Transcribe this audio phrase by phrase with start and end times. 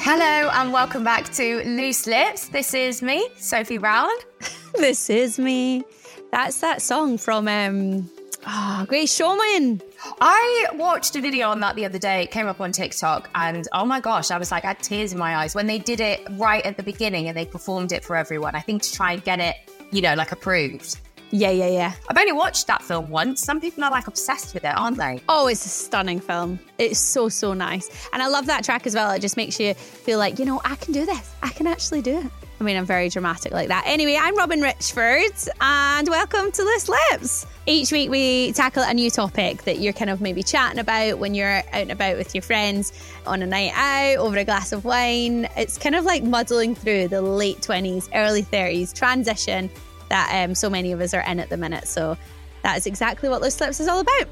[0.07, 2.49] Hello and welcome back to Loose Lips.
[2.49, 4.11] This is me, Sophie Brown.
[4.75, 5.83] this is me.
[6.31, 8.11] That's that song from um
[8.47, 9.81] oh, Great Showman.
[10.21, 12.23] I watched a video on that the other day.
[12.23, 15.13] It came up on TikTok, and oh my gosh, I was like, I had tears
[15.13, 18.05] in my eyes when they did it right at the beginning and they performed it
[18.05, 18.55] for everyone.
[18.55, 19.57] I think to try and get it,
[19.91, 20.99] you know, like approved.
[21.31, 21.93] Yeah, yeah, yeah.
[22.09, 23.41] I've only watched that film once.
[23.41, 25.21] Some people are like obsessed with it, aren't they?
[25.29, 26.61] Oh, it's a stunning film.
[26.79, 28.09] It's so, so nice.
[28.13, 29.11] And I love that track as well.
[29.11, 31.35] It just makes you feel like, you know, I can do this.
[31.43, 32.27] I can actually do it.
[32.61, 33.83] I mean, I'm very dramatic like that.
[33.85, 37.47] Anyway, I'm Robyn Richford, and welcome to Loose Lips.
[37.67, 41.35] Each week, we tackle a new topic that you're kind of maybe chatting about when
[41.35, 42.93] you're out and about with your friends
[43.27, 45.49] on a night out over a glass of wine.
[45.57, 49.69] It's kind of like muddling through the late 20s, early 30s transition
[50.09, 51.89] that um, so many of us are in at the minute.
[51.89, 52.17] So
[52.63, 54.29] that is exactly what Loose Lips is all about.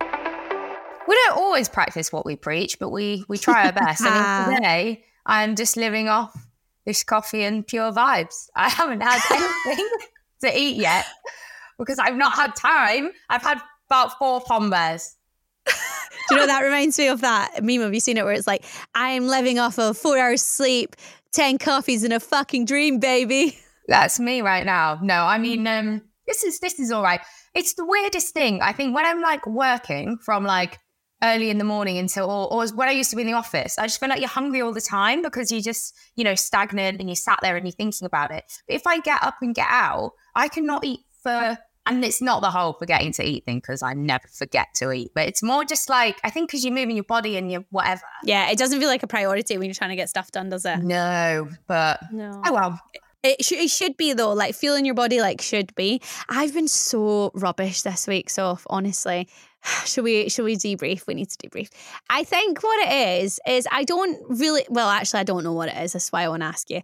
[0.00, 4.02] We don't always practice what we preach, but we we try our best.
[4.04, 6.47] I mean, today I'm just living off
[6.88, 8.48] this coffee and pure vibes.
[8.56, 9.20] I haven't had
[9.66, 9.88] anything
[10.40, 11.04] to eat yet
[11.78, 13.10] because I've not had time.
[13.28, 13.60] I've had
[13.90, 15.14] about four pombers.
[15.66, 15.72] Do
[16.34, 17.82] you know that reminds me of that meme?
[17.82, 20.96] Have you seen it where it's like, I'm living off of four hours sleep,
[21.32, 23.58] 10 coffees, and a fucking dream, baby?
[23.86, 24.98] That's me right now.
[25.02, 27.20] No, I mean, um, this is this is all right.
[27.54, 28.62] It's the weirdest thing.
[28.62, 30.78] I think when I'm like working from like
[31.22, 33.78] early in the morning until or, or when I used to be in the office,
[33.78, 37.00] I just feel like you're hungry all the time because you just, you know, stagnant
[37.00, 38.44] and you sat there and you're thinking about it.
[38.66, 42.42] But if I get up and get out, I cannot eat for and it's not
[42.42, 45.64] the whole forgetting to eat thing because I never forget to eat, but it's more
[45.64, 48.02] just like I think because you're moving your body and you're whatever.
[48.24, 50.64] Yeah, it doesn't feel like a priority when you're trying to get stuff done, does
[50.64, 50.78] it?
[50.80, 52.42] No, but No.
[52.44, 52.80] oh well.
[53.22, 56.00] It, sh- it should be though, like feeling your body like should be.
[56.28, 59.28] I've been so rubbish this week, so honestly,
[59.84, 61.06] should we should we debrief?
[61.06, 61.68] We need to debrief.
[62.08, 65.68] I think what it is is I don't really well, actually, I don't know what
[65.68, 65.92] it is.
[65.94, 66.82] That's why I want to ask you.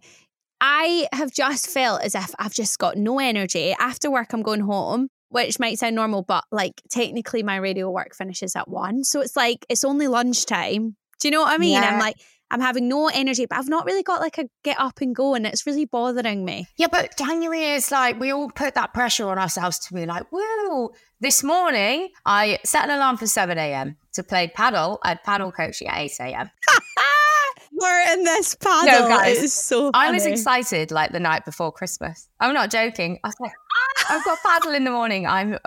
[0.61, 3.73] I have just felt as if I've just got no energy.
[3.77, 8.15] After work, I'm going home, which might sound normal, but like technically my radio work
[8.15, 9.03] finishes at one.
[9.03, 10.95] So it's like it's only lunchtime.
[11.19, 11.77] Do you know what I mean?
[11.93, 12.15] I'm like,
[12.51, 15.33] I'm having no energy, but I've not really got like a get up and go,
[15.33, 16.67] and it's really bothering me.
[16.77, 20.31] Yeah, but January is like we all put that pressure on ourselves to be like,
[20.31, 20.91] woo.
[21.21, 23.95] This morning, I set an alarm for 7 a.m.
[24.13, 24.99] to play padel.
[25.01, 26.51] I had padel coaching at 8 a.m.
[27.77, 28.85] We're in this padel.
[28.85, 32.29] No, guys, so I was excited like the night before Christmas.
[32.39, 33.19] I'm not joking.
[33.23, 35.25] I was like, "Ah, I've got padel in the morning.
[35.25, 35.57] I'm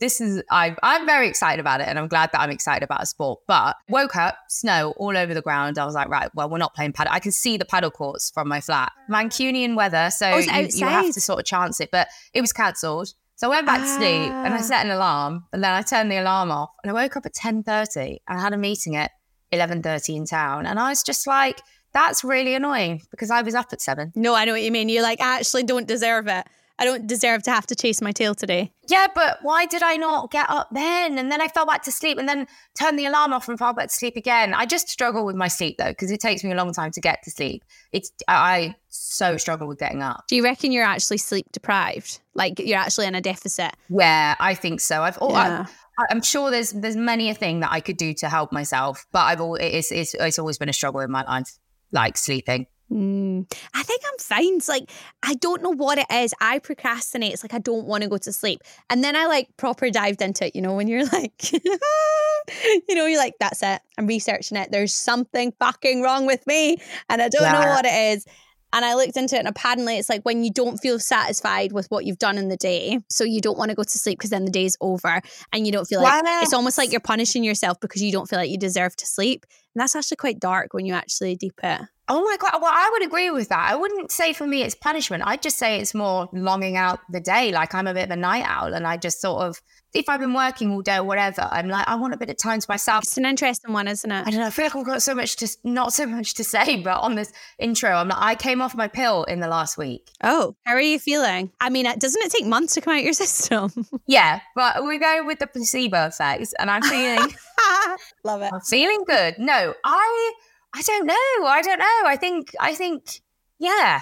[0.00, 3.02] this is I I'm very excited about it and I'm glad that I'm excited about
[3.02, 3.40] a sport.
[3.46, 5.78] But woke up, snow all over the ground.
[5.78, 7.08] I was like, right, well, we're not playing padel.
[7.10, 8.92] I can see the padel courts from my flat.
[9.10, 11.90] Mancunian weather, so Oh, you, you have to sort of chance it.
[11.90, 13.14] But it was cancelled.
[13.36, 14.60] So I went back to sleep and I Ah.
[14.60, 17.34] set an alarm and then I turned the alarm off and I woke up at
[17.34, 19.10] 10.30 and I had a meeting at
[19.52, 20.66] 11.30 in town.
[20.66, 21.60] And I was just like,
[21.92, 24.12] that's really annoying because I was up at seven.
[24.14, 24.88] No, I know what you mean.
[24.88, 26.46] You're like I actually don't deserve it.
[26.78, 28.72] I don't deserve to have to chase my tail today.
[28.88, 31.18] Yeah, but why did I not get up then?
[31.18, 32.48] And then I fell back to sleep and then
[32.78, 34.54] turned the alarm off and fell back to sleep again.
[34.54, 37.00] I just struggle with my sleep though, because it takes me a long time to
[37.00, 37.62] get to sleep.
[37.92, 40.24] It's I so struggle with getting up.
[40.28, 42.20] Do you reckon you're actually sleep deprived?
[42.34, 43.72] Like you're actually in a deficit?
[43.88, 45.02] Yeah, I think so.
[45.02, 45.66] I've oh, Yeah.
[45.98, 49.06] I, I'm sure there's there's many a thing that I could do to help myself,
[49.12, 51.56] but I've always it's it's, it's always been a struggle in my life,
[51.92, 52.66] like sleeping.
[52.92, 54.56] Mm, I think I'm fine.
[54.56, 54.90] It's like
[55.22, 56.34] I don't know what it is.
[56.40, 57.32] I procrastinate.
[57.32, 58.60] It's like I don't want to go to sleep,
[58.90, 60.54] and then I like proper dived into it.
[60.54, 63.80] You know, when you're like, you know, you're like, that's it.
[63.96, 64.70] I'm researching it.
[64.70, 66.76] There's something fucking wrong with me,
[67.08, 68.26] and I don't know what it is.
[68.74, 71.86] And I looked into it, and apparently, it's like when you don't feel satisfied with
[71.90, 74.30] what you've done in the day, so you don't want to go to sleep because
[74.30, 75.22] then the day's over,
[75.52, 78.38] and you don't feel like it's almost like you're punishing yourself because you don't feel
[78.38, 79.46] like you deserve to sleep.
[79.74, 81.80] And that's actually quite dark when you actually deep it.
[82.06, 82.60] Oh my god!
[82.60, 83.70] Well, I would agree with that.
[83.70, 85.22] I wouldn't say for me it's punishment.
[85.26, 87.50] I'd just say it's more longing out the day.
[87.50, 89.60] Like I'm a bit of a night owl, and I just sort of,
[89.94, 92.36] if I've been working all day or whatever, I'm like, I want a bit of
[92.36, 93.04] time to myself.
[93.04, 94.26] It's an interesting one, isn't it?
[94.26, 94.46] I don't know.
[94.46, 97.14] I feel like I've got so much to, not so much to say, but on
[97.14, 100.10] this intro, I'm like, I came off my pill in the last week.
[100.22, 101.52] Oh, how are you feeling?
[101.60, 103.72] I mean, doesn't it take months to come out your system?
[104.06, 107.32] Yeah, but we're going with the placebo effect, and I'm feeling.
[108.24, 108.52] Love it.
[108.52, 109.38] I'm feeling good.
[109.38, 110.32] No, I
[110.74, 111.46] I don't know.
[111.46, 112.02] I don't know.
[112.06, 113.20] I think I think
[113.58, 114.00] yeah.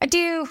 [0.00, 0.46] I do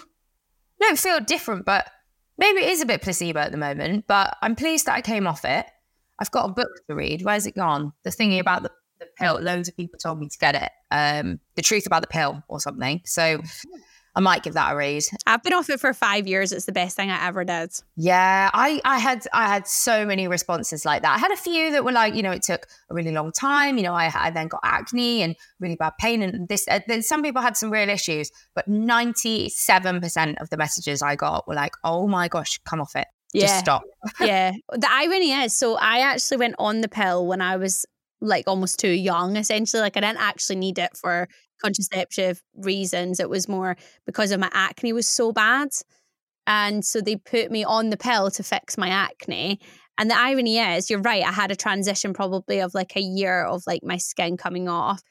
[0.80, 1.89] don't feel different, but
[2.38, 5.27] maybe it is a bit placebo at the moment, but I'm pleased that I came
[5.27, 5.65] off it.
[6.19, 7.24] I've got a book to read.
[7.24, 7.94] Where's it gone?
[8.03, 9.39] The thingy about the, the pill.
[9.39, 10.71] Loads of people told me to get it.
[10.91, 13.01] Um, the truth about the pill or something.
[13.06, 13.41] So
[14.15, 15.04] I might give that a read.
[15.25, 16.51] I've been off it for five years.
[16.51, 17.71] It's the best thing I ever did.
[17.95, 21.15] Yeah, I, I had I had so many responses like that.
[21.15, 23.77] I had a few that were like, you know, it took a really long time.
[23.77, 26.68] You know, I, I then got acne and really bad pain, and this.
[26.68, 31.01] Uh, then some people had some real issues, but ninety seven percent of the messages
[31.01, 33.81] I got were like, "Oh my gosh, come off it, just stop."
[34.19, 34.51] yeah.
[34.71, 37.83] The irony is, so I actually went on the pill when I was
[38.21, 39.81] like almost too young, essentially.
[39.81, 41.27] Like I didn't actually need it for
[41.63, 43.19] contraceptive reasons.
[43.19, 45.69] It was more because of my acne was so bad.
[46.45, 49.60] And so they put me on the pill to fix my acne.
[49.98, 53.45] And the irony is, you're right, I had a transition probably of like a year
[53.45, 55.01] of like my skin coming off.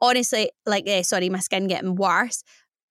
[0.00, 2.42] Honestly, like, eh, sorry, my skin getting worse.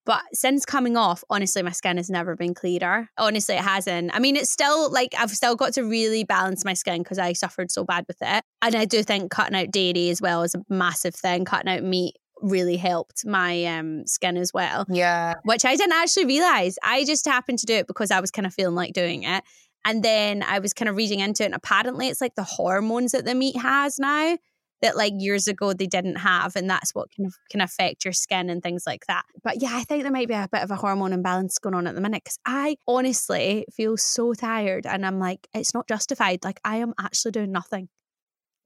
[0.04, 3.10] But since coming off, honestly, my skin has never been clearer.
[3.18, 4.10] Honestly, it hasn't.
[4.14, 7.34] I mean, it's still like I've still got to really balance my skin because I
[7.34, 8.42] suffered so bad with it.
[8.62, 11.44] And I do think cutting out dairy as well is a massive thing.
[11.44, 16.26] Cutting out meat really helped my um, skin as well Yeah, which I didn't actually
[16.26, 16.76] realize.
[16.82, 19.44] I just happened to do it because I was kind of feeling like doing it.
[19.84, 23.12] And then I was kind of reading into it, and apparently it's like the hormones
[23.12, 24.36] that the meat has now
[24.80, 28.50] that like years ago they didn't have, and that's what can can affect your skin
[28.50, 29.24] and things like that.
[29.42, 31.86] But yeah, I think there might be a bit of a hormone imbalance going on
[31.86, 36.44] at the minute because I honestly feel so tired, and I'm like, it's not justified.
[36.44, 37.88] Like I am actually doing nothing.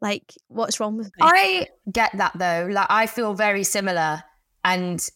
[0.02, 1.20] Like what's wrong with me?
[1.20, 2.68] I get that though.
[2.70, 4.24] Like I feel very similar,
[4.64, 5.08] and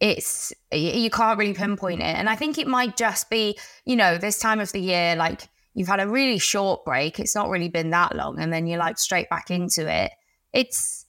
[0.00, 2.16] it's you can't really pinpoint it.
[2.16, 5.48] And I think it might just be, you know, this time of the year, like
[5.74, 7.18] you've had a really short break.
[7.18, 10.12] It's not really been that long, and then you're like straight back into it.
[10.52, 11.04] It's,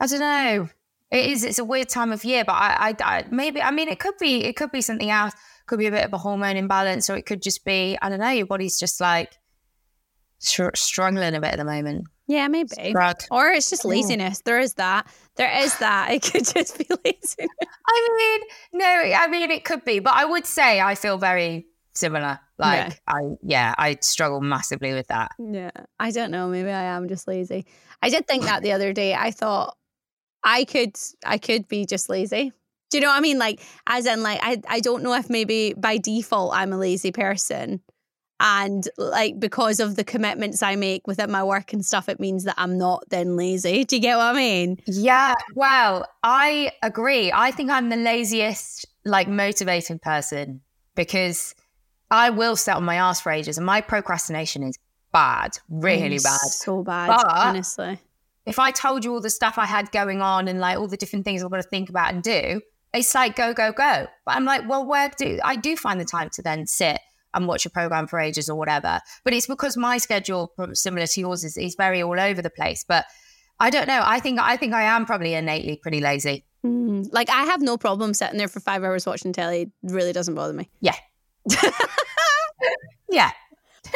[0.00, 0.68] I don't know.
[1.12, 1.44] It is.
[1.44, 3.62] It's a weird time of year, but I, I, I maybe.
[3.62, 4.44] I mean, it could be.
[4.44, 5.32] It could be something else.
[5.66, 7.96] Could be a bit of a hormone imbalance, or it could just be.
[8.02, 8.30] I don't know.
[8.30, 9.38] Your body's just like
[10.38, 12.08] str- struggling a bit at the moment.
[12.32, 12.92] Yeah, maybe.
[13.30, 14.40] Or it's just laziness.
[14.42, 15.06] There is that.
[15.36, 16.10] There is that.
[16.12, 17.56] It could just be laziness.
[17.86, 21.66] I mean, no, I mean it could be, but I would say I feel very
[21.94, 22.40] similar.
[22.58, 22.94] Like Yeah.
[23.06, 25.32] I yeah, I struggle massively with that.
[25.38, 25.70] Yeah.
[26.00, 26.48] I don't know.
[26.48, 27.66] Maybe I am just lazy.
[28.00, 29.14] I did think that the other day.
[29.14, 29.76] I thought
[30.42, 32.52] I could I could be just lazy.
[32.90, 33.38] Do you know what I mean?
[33.38, 37.12] Like as in like I I don't know if maybe by default I'm a lazy
[37.12, 37.80] person.
[38.44, 42.42] And like because of the commitments I make within my work and stuff, it means
[42.42, 43.84] that I'm not then lazy.
[43.84, 44.78] Do you get what I mean?
[44.86, 47.30] Yeah, well, I agree.
[47.32, 50.60] I think I'm the laziest, like motivating person
[50.96, 51.54] because
[52.10, 54.76] I will sit on my ass for ages and my procrastination is
[55.12, 56.38] bad, really I'm bad.
[56.40, 58.00] So bad, But- honestly.
[58.44, 60.96] If I told you all the stuff I had going on and like all the
[60.96, 62.60] different things I've got to think about and do,
[62.92, 64.08] it's like go, go, go.
[64.26, 66.98] But I'm like, well, where do I do find the time to then sit
[67.34, 69.00] and watch a program for ages or whatever?
[69.24, 72.84] But it's because my schedule, similar to yours, is, is very all over the place.
[72.86, 73.04] But
[73.60, 74.02] I don't know.
[74.04, 76.44] I think I think I am probably innately pretty lazy.
[76.64, 77.08] Mm.
[77.12, 79.62] Like I have no problem sitting there for five hours watching telly.
[79.62, 80.70] It really doesn't bother me.
[80.80, 80.96] Yeah.
[83.12, 83.30] Yeah.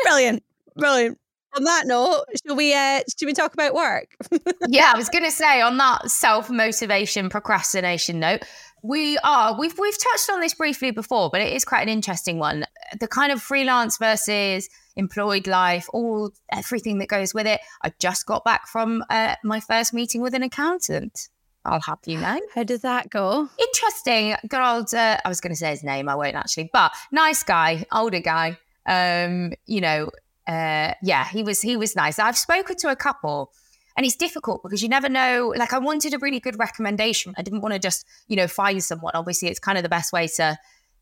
[0.05, 0.43] Brilliant.
[0.77, 1.19] Brilliant.
[1.57, 4.15] On that note, should we uh should we talk about work?
[4.69, 4.93] Yeah.
[4.95, 8.43] I was gonna say on that self motivation procrastination note,
[8.87, 9.59] We are.
[9.59, 12.65] We've we've touched on this briefly before, but it is quite an interesting one.
[13.01, 17.61] The kind of freelance versus employed life, all everything that goes with it.
[17.83, 21.29] I just got back from uh, my first meeting with an accountant.
[21.65, 22.41] I'll have you know.
[22.55, 23.49] How did that go?
[23.59, 24.37] Interesting.
[24.47, 24.95] Good old.
[24.95, 26.09] Uh, I was going to say his name.
[26.09, 28.57] I won't actually, but nice guy, older guy.
[28.87, 30.11] Um, you know,
[30.47, 32.21] uh, yeah, he was he was nice.
[32.21, 33.53] I've spoken to a couple
[33.97, 37.35] and it's difficult because you never know like i wanted a really good recommendation.
[37.37, 39.13] I didn't want to just you know find someone.
[39.15, 40.59] Obviously it's kind of the best way to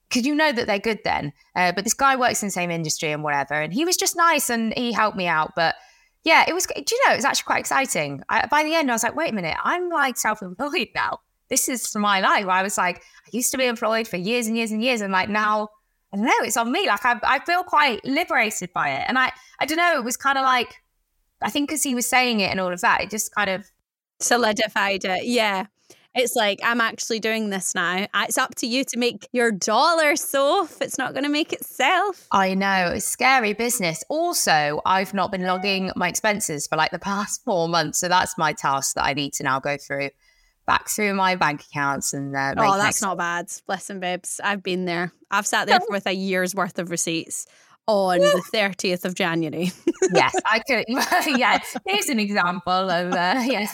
[0.08, 1.32] because you know that they're good then.
[1.56, 4.16] Uh, but this guy works in the same industry and whatever and he was just
[4.16, 5.52] nice and he helped me out.
[5.56, 5.74] But
[6.22, 8.22] yeah it was do you know it was actually quite exciting.
[8.28, 11.20] I, by the end i was like wait a minute i'm like self-employed now.
[11.48, 12.46] This is my life.
[12.46, 15.12] I was like i used to be employed for years and years and years and
[15.12, 15.68] like now
[16.12, 16.86] I don't know, it's on me.
[16.86, 19.04] Like I, I feel quite liberated by it.
[19.08, 20.80] And I, I don't know, it was kind of like
[21.44, 23.70] I think because he was saying it and all of that, it just kind of
[24.18, 25.26] solidified it.
[25.26, 25.66] Yeah.
[26.14, 28.06] It's like, I'm actually doing this now.
[28.14, 30.80] It's up to you to make your dollar, Soph.
[30.80, 32.28] It's not going to make itself.
[32.30, 32.92] I know.
[32.94, 34.04] It's scary business.
[34.08, 37.98] Also, I've not been logging my expenses for like the past four months.
[37.98, 40.10] So that's my task that I need to now go through
[40.66, 44.62] back through my bank accounts and uh, oh that's not bad bless listen babes i've
[44.62, 47.46] been there i've sat there with a year's worth of receipts
[47.86, 49.70] on the 30th of January.
[50.14, 50.84] yes, I could.
[51.38, 53.66] yeah, here's an example of, uh, yeah.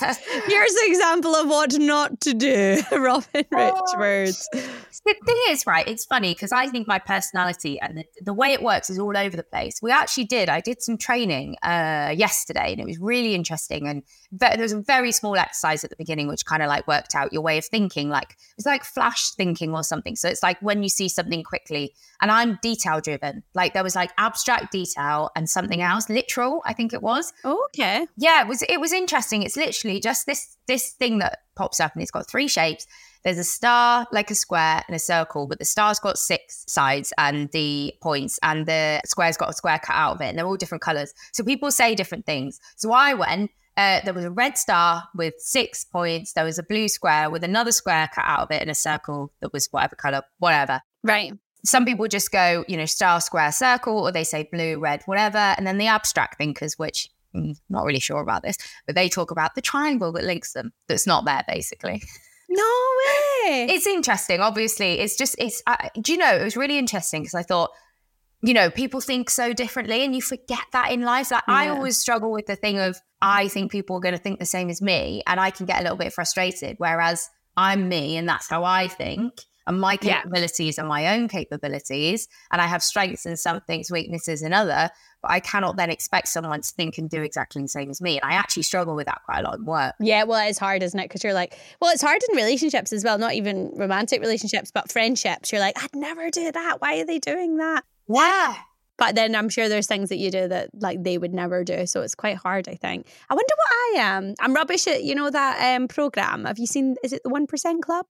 [0.47, 4.49] Here's an example of what not to do, Robyn Richards.
[4.55, 4.61] Oh.
[5.07, 8.53] The thing is, right, it's funny because I think my personality and the, the, way
[8.53, 9.81] it works is all over the place.
[9.81, 13.87] We actually did, I did some training uh, yesterday and it was really interesting.
[13.87, 17.15] And there was a very small exercise at the beginning, which kind of like worked
[17.15, 18.11] out your way of thinking.
[18.11, 20.17] Like it's like flash thinking or something.
[20.17, 23.43] So it's like when you see something quickly, and I'm detail driven.
[23.55, 26.63] Like there was like abstract detail and something else, literal.
[26.65, 27.33] I think it was.
[27.45, 28.07] okay.
[28.17, 28.63] Yeah, it was.
[28.63, 29.43] It was interesting.
[29.43, 32.87] It's literally just this this thing that pops up, and it's got three shapes.
[33.23, 37.13] There's a star, like a square, and a circle, but the star's got six sides
[37.19, 40.47] and the points, and the square's got a square cut out of it, and they're
[40.47, 41.13] all different colors.
[41.33, 42.59] So people say different things.
[42.77, 46.35] So I went uh, there was a red star with six points.
[46.35, 49.33] There was a blue square with another square cut out of it and a circle
[49.41, 50.83] that was whatever color, whatever.
[51.03, 51.33] Right.
[51.65, 55.39] Some people just go, you know, star, square, circle, or they say blue, red, whatever.
[55.39, 59.31] And then the abstract thinkers, which I'm not really sure about this, but they talk
[59.31, 62.03] about the triangle that links them that's not there, basically.
[62.49, 63.17] No way.
[63.71, 64.41] It's interesting.
[64.41, 67.71] Obviously, it's just, it's, uh, do you know, it was really interesting because I thought,
[68.43, 71.31] you know, people think so differently and you forget that in life.
[71.31, 71.55] Like, yeah.
[71.55, 74.47] I always struggle with the thing of, I think people are going to think the
[74.47, 76.77] same as me, and I can get a little bit frustrated.
[76.79, 79.35] Whereas I'm me, and that's how I think,
[79.71, 80.85] and my capabilities yeah.
[80.85, 84.91] are my own capabilities, and I have strengths in some things, weaknesses in other.
[85.23, 88.19] But I cannot then expect someone to think and do exactly the same as me.
[88.21, 89.95] And I actually struggle with that quite a lot in work.
[90.01, 91.05] Yeah, well, it's hard, isn't it?
[91.05, 94.91] Because you're like, well, it's hard in relationships as well, not even romantic relationships, but
[94.91, 95.53] friendships.
[95.53, 96.81] You're like, I'd never do that.
[96.81, 97.85] Why are they doing that?
[98.09, 98.57] Yeah.
[98.99, 101.87] But then I'm sure there's things that you do that like they would never do.
[101.87, 103.07] So it's quite hard, I think.
[103.31, 104.35] I wonder what I am.
[104.41, 106.45] I'm rubbish at, you know, that um, program.
[106.45, 108.07] Have you seen, is it the 1% Club?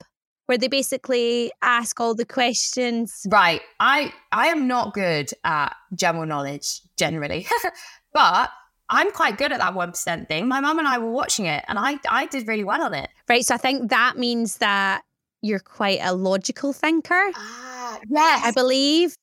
[0.51, 3.25] Where they basically ask all the questions.
[3.31, 3.61] Right.
[3.79, 7.47] I I am not good at general knowledge generally.
[8.13, 8.51] but
[8.89, 10.49] I'm quite good at that 1% thing.
[10.49, 13.11] My mum and I were watching it and I I did really well on it.
[13.29, 13.47] Right.
[13.47, 15.03] So I think that means that
[15.41, 17.31] you're quite a logical thinker.
[17.37, 18.43] Ah, yes.
[18.45, 19.15] I believe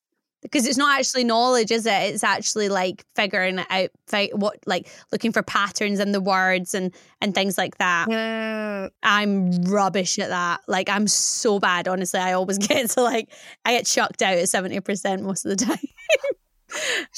[0.42, 1.90] because it's not actually knowledge is it?
[1.90, 3.90] It's actually like figuring out
[4.32, 8.06] what like looking for patterns in the words and and things like that.
[8.08, 8.88] Yeah.
[9.02, 10.60] i'm rubbish at that.
[10.68, 12.20] Like i'm so bad honestly.
[12.20, 13.32] I always get to like
[13.64, 15.78] i get chucked out at 70% most of the time.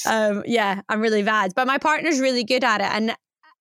[0.07, 1.53] Um yeah i'm really bad.
[1.55, 2.89] But my partner's really good at it.
[2.91, 3.15] And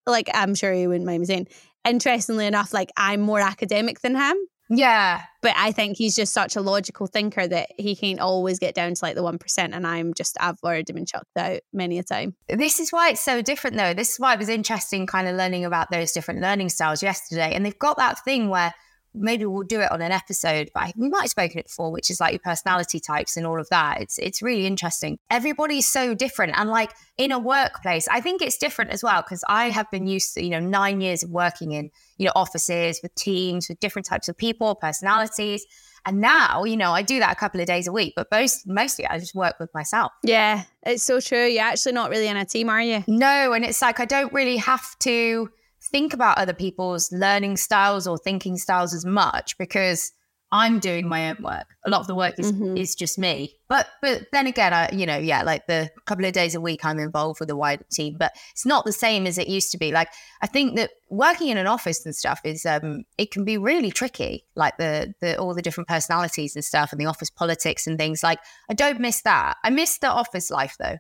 [0.06, 1.48] like i'm sure he wouldn't mind me saying
[1.86, 4.36] interestingly enough like i'm more academic than him
[4.70, 5.24] yeah.
[5.42, 8.94] But I think he's just such a logical thinker that he can't always get down
[8.94, 9.40] to like the 1%.
[9.58, 12.36] And I'm just, I've already been chucked out many a time.
[12.48, 13.94] This is why it's so different, though.
[13.94, 17.54] This is why it was interesting kind of learning about those different learning styles yesterday.
[17.56, 18.74] And they've got that thing where
[19.13, 22.10] maybe we'll do it on an episode, but we might have spoken it before, which
[22.10, 24.01] is like your personality types and all of that.
[24.01, 25.18] It's it's really interesting.
[25.30, 26.54] Everybody's so different.
[26.58, 30.08] And like in a workplace, I think it's different as well, because I have been
[30.08, 33.80] used to, you know, nine years of working in, you know, offices with teams, with
[33.80, 35.66] different types of people, personalities.
[36.06, 38.68] And now, you know, I do that a couple of days a week, but most
[38.68, 40.12] mostly I just work with myself.
[40.24, 41.46] Yeah, it's so true.
[41.46, 43.04] You're actually not really in a team, are you?
[43.08, 45.50] No, and it's like I don't really have to
[45.82, 50.12] think about other people's learning styles or thinking styles as much because
[50.52, 51.68] I'm doing my own work.
[51.86, 52.76] A lot of the work is Mhm.
[52.76, 53.54] is just me.
[53.68, 56.84] But but then again, I you know yeah, like the couple of days a week
[56.84, 59.78] I'm involved with the wider team, but it's not the same as it used to
[59.78, 59.92] be.
[59.92, 60.10] Like
[60.42, 63.92] I think that working in an office and stuff is um it can be really
[63.92, 64.48] tricky.
[64.56, 68.24] Like the the all the different personalities and stuff and the office politics and things.
[68.24, 68.40] Like
[68.72, 69.58] I don't miss that.
[69.64, 70.98] I miss the office life though.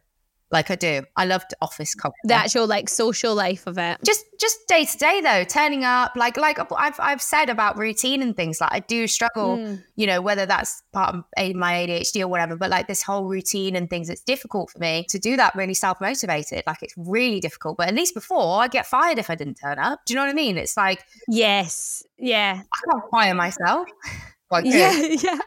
[0.51, 1.03] Like I do.
[1.15, 3.99] I loved office culture The actual like social life of it.
[4.03, 8.21] just just day to day though turning up like like i've i've said about routine
[8.21, 9.83] and things like i do struggle Mm.
[9.97, 11.23] you know whether that's part of
[11.55, 15.05] my adhd or whatever but like this whole routine and things it's difficult for me
[15.09, 18.85] to do that really self-motivated like it's really difficult but at least before I'd get
[18.87, 22.01] fired if i didn't turn up do you know what i mean it's like Yes.
[22.17, 22.61] Yeah.
[22.63, 23.87] i can't fire myself
[24.49, 24.91] Well, Yeah.
[25.21, 25.37] Yeah.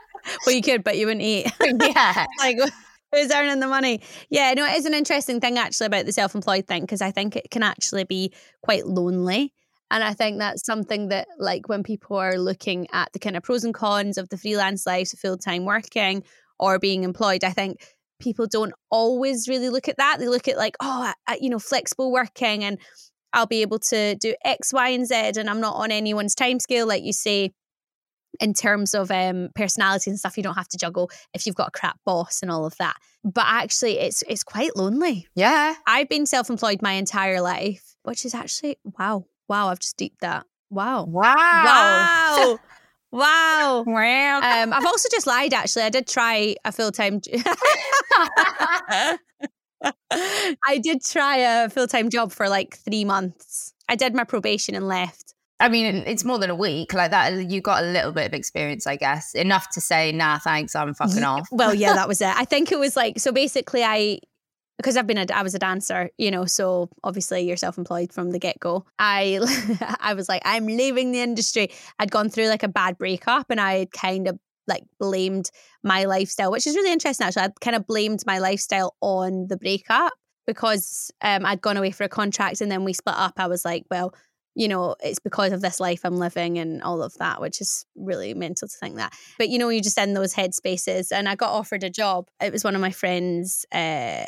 [0.47, 1.51] Well, you could, but you wouldn't eat.
[1.81, 2.59] yeah like
[3.15, 4.01] who's earning the money?
[4.31, 7.37] Yeah no it is an interesting thing actually about the self-employed thing because i think
[7.37, 9.53] it can actually be quite lonely.
[9.91, 13.43] And i think that's something that like when people are looking at the kind of
[13.43, 16.25] pros and cons of the freelance life full-time working
[16.59, 17.81] or being employed i think
[18.21, 20.19] people don't always really look at that.
[20.21, 22.79] They look at like oh I- you know flexible working and
[23.33, 26.61] i'll be able to do x y and z and i'm not on anyone's time
[26.61, 27.51] scale like you say
[28.41, 31.69] in terms of um, personality and stuff, you don't have to juggle if you've got
[31.69, 32.97] a crap boss and all of that.
[33.25, 35.29] But actually, it's it's quite lonely.
[35.35, 39.69] yeah I've been self-employed my entire life, which is actually wow, wow.
[39.69, 40.47] I've just deeped that.
[40.71, 42.59] Wow, wow wow,
[43.13, 43.85] wow.
[43.87, 45.55] wow Um, I've also just lied.
[45.55, 47.21] Actually, I did try a full time.
[50.65, 53.75] I did try a full time job for like three months.
[53.89, 55.32] I did my probation and left.
[55.63, 57.49] I mean, it's more than a week like that.
[57.49, 60.93] You got a little bit of experience, I guess, enough to say, "Nah, thanks, I'm
[60.93, 62.27] fucking off." Well, yeah, that was it.
[62.27, 63.31] I think it was like so.
[63.31, 64.19] Basically, I
[64.77, 68.33] because I've been a I was a dancer, you know, so obviously you're self-employed from
[68.33, 68.85] the get-go.
[68.99, 69.39] I
[70.01, 71.71] I was like, I'm leaving the industry.
[72.01, 75.49] I'd gone through like a bad breakup, and I kind of like blamed
[75.85, 77.25] my lifestyle, which is really interesting.
[77.25, 80.13] Actually, I'd kind of blamed my lifestyle on the breakup
[80.45, 83.35] because um, I'd gone away for a contract, and then we split up.
[83.37, 84.13] I was like, well.
[84.55, 87.87] You know, it's because of this life I'm living and all of that, which is
[87.97, 89.15] really mental to think that.
[89.39, 91.11] But you know, you just in those headspaces.
[91.13, 92.29] And I got offered a job.
[92.41, 94.27] It was one of my friends' uh,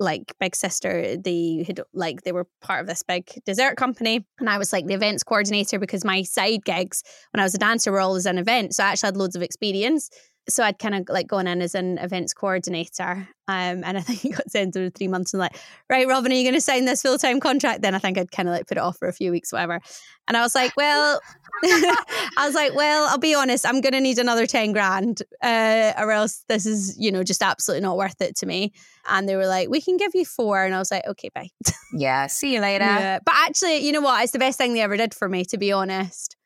[0.00, 1.16] like big sister.
[1.16, 4.86] They had like they were part of this big dessert company, and I was like
[4.86, 8.38] the events coordinator because my side gigs when I was a dancer were always an
[8.38, 8.74] event.
[8.74, 10.10] So I actually had loads of experience.
[10.48, 14.24] So I'd kind of like gone in as an events coordinator, um, and I think
[14.24, 15.56] it got sent through three months and like,
[15.88, 17.82] right, Robyn, are you going to sign this full time contract?
[17.82, 19.80] Then I think I'd kind of like put it off for a few weeks, whatever.
[20.28, 21.20] And I was like, well,
[21.64, 25.92] I was like, well, I'll be honest, I'm going to need another 10 grand uh,
[25.98, 28.72] or else this is, you know, just absolutely not worth it to me.
[29.08, 30.64] And they were like, we can give you four.
[30.64, 31.48] And I was like, okay, bye.
[31.92, 32.84] Yeah, see you later.
[32.84, 33.18] Yeah.
[33.24, 34.22] But actually, you know what?
[34.22, 36.36] It's the best thing they ever did for me, to be honest.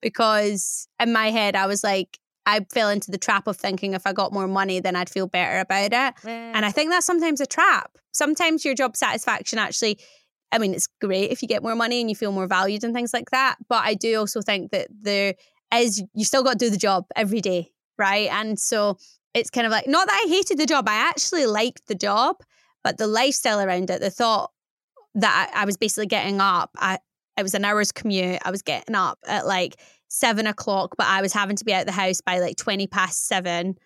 [0.00, 4.06] Because in my head, I was like, I fell into the trap of thinking if
[4.06, 6.14] I got more money, then I'd feel better about it.
[6.24, 6.62] And mm.
[6.64, 7.96] I think that's sometimes a trap.
[8.12, 9.98] Sometimes your job satisfaction actually,
[10.52, 12.94] I mean, it's great if you get more money and you feel more valued and
[12.94, 13.56] things like that.
[13.68, 15.34] But I do also think that there
[15.74, 18.28] is, you still got to do the job every day, right?
[18.30, 18.98] And so
[19.32, 22.36] it's kind of like, not that I hated the job, I actually liked the job,
[22.84, 24.50] but the lifestyle around it, the thought
[25.14, 26.98] that I, I was basically getting up, I,
[27.36, 28.38] it was an hour's commute.
[28.44, 29.76] I was getting up at like
[30.14, 33.26] seven o'clock, but I was having to be out the house by like 20 past
[33.26, 33.76] seven.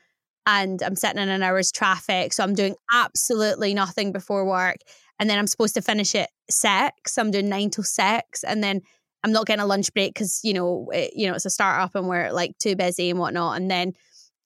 [0.46, 2.32] And I'm sitting in an hour's traffic.
[2.32, 4.76] So I'm doing absolutely nothing before work.
[5.18, 7.16] And then I'm supposed to finish at six.
[7.16, 8.44] I'm doing nine till six.
[8.44, 8.82] And then
[9.24, 11.94] I'm not getting a lunch break because, you know, it, you know, it's a startup
[11.94, 13.56] and we're like too busy and whatnot.
[13.56, 13.94] And then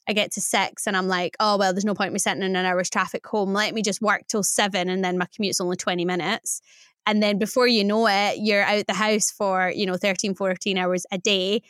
[0.09, 2.43] I get to six and I'm like, oh, well, there's no point in me sitting
[2.43, 3.53] in an hour's traffic home.
[3.53, 6.61] Let me just work till seven and then my commute's only 20 minutes.
[7.07, 10.79] And then before you know it, you're out the house for, you know, 13, 14
[10.79, 11.63] hours a day.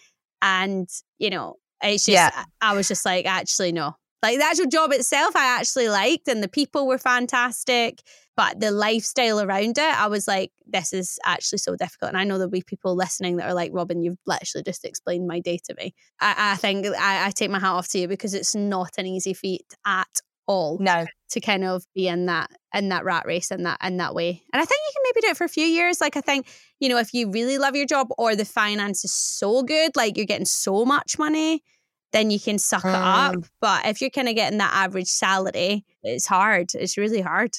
[0.42, 2.44] And, you know, it's just, Yeah.
[2.60, 3.94] I was just like, actually, no.
[4.22, 8.00] Like the actual job itself, I actually liked and the people were fantastic.
[8.36, 12.10] But the lifestyle around it, I was like, this is actually so difficult.
[12.10, 15.26] And I know there'll be people listening that are like, Robyn, you've literally just explained
[15.26, 15.94] my day to me.
[16.20, 19.06] I, I think I, I take my hat off to you because it's not an
[19.06, 20.08] easy feat at
[20.52, 23.96] all No, to kind of be in that in that rat race in that in
[23.96, 24.42] that way.
[24.52, 26.00] And I think you can maybe do it for a few years.
[26.00, 26.46] Like I think,
[26.78, 30.16] you know, if you really love your job or the finance is so good, like
[30.16, 31.62] you're getting so much money,
[32.12, 33.34] then you can suck it up.
[33.34, 33.48] Mm.
[33.60, 36.74] But if you're kind of getting that average salary, it's hard.
[36.74, 37.56] It's really hard.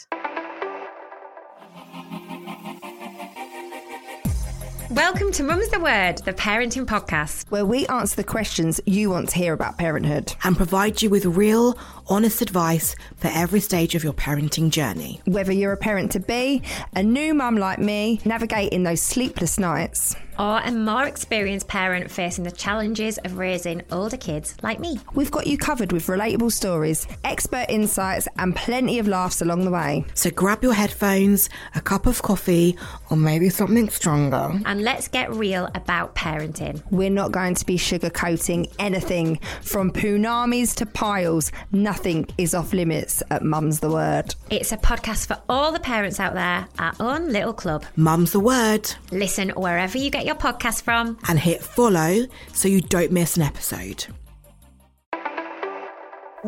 [4.94, 7.50] Welcome to Mum's the Word, the parenting podcast.
[7.50, 10.36] where we answer the questions you want to hear about parenthood.
[10.44, 11.76] and provide you with real,
[12.08, 15.20] honest advice for every stage of your parenting journey.
[15.26, 16.62] Whether you're a parent to be,
[16.96, 22.44] a new mum like me, navigating those sleepless nights, or a more experienced parent facing
[22.44, 25.00] the challenges of raising older kids like me.
[25.14, 29.72] We've got you covered with relatable stories, expert insights, and plenty of laughs along the
[29.72, 30.06] way.
[30.14, 32.78] So grab your headphones, a cup of coffee,
[33.10, 34.60] or maybe something stronger.
[34.66, 36.84] And let's get real about parenting.
[36.92, 41.52] We're not going to be sugarcoating anything from punamis to piles.
[41.72, 44.36] Nothing is off limits at Mum's the Word.
[44.50, 47.86] It's a podcast for all the parents out there, our own little club.
[47.96, 48.94] Mum's the word.
[49.12, 51.18] Listen wherever you get your podcast from.
[51.28, 54.06] And hit follow so you don't miss an episode.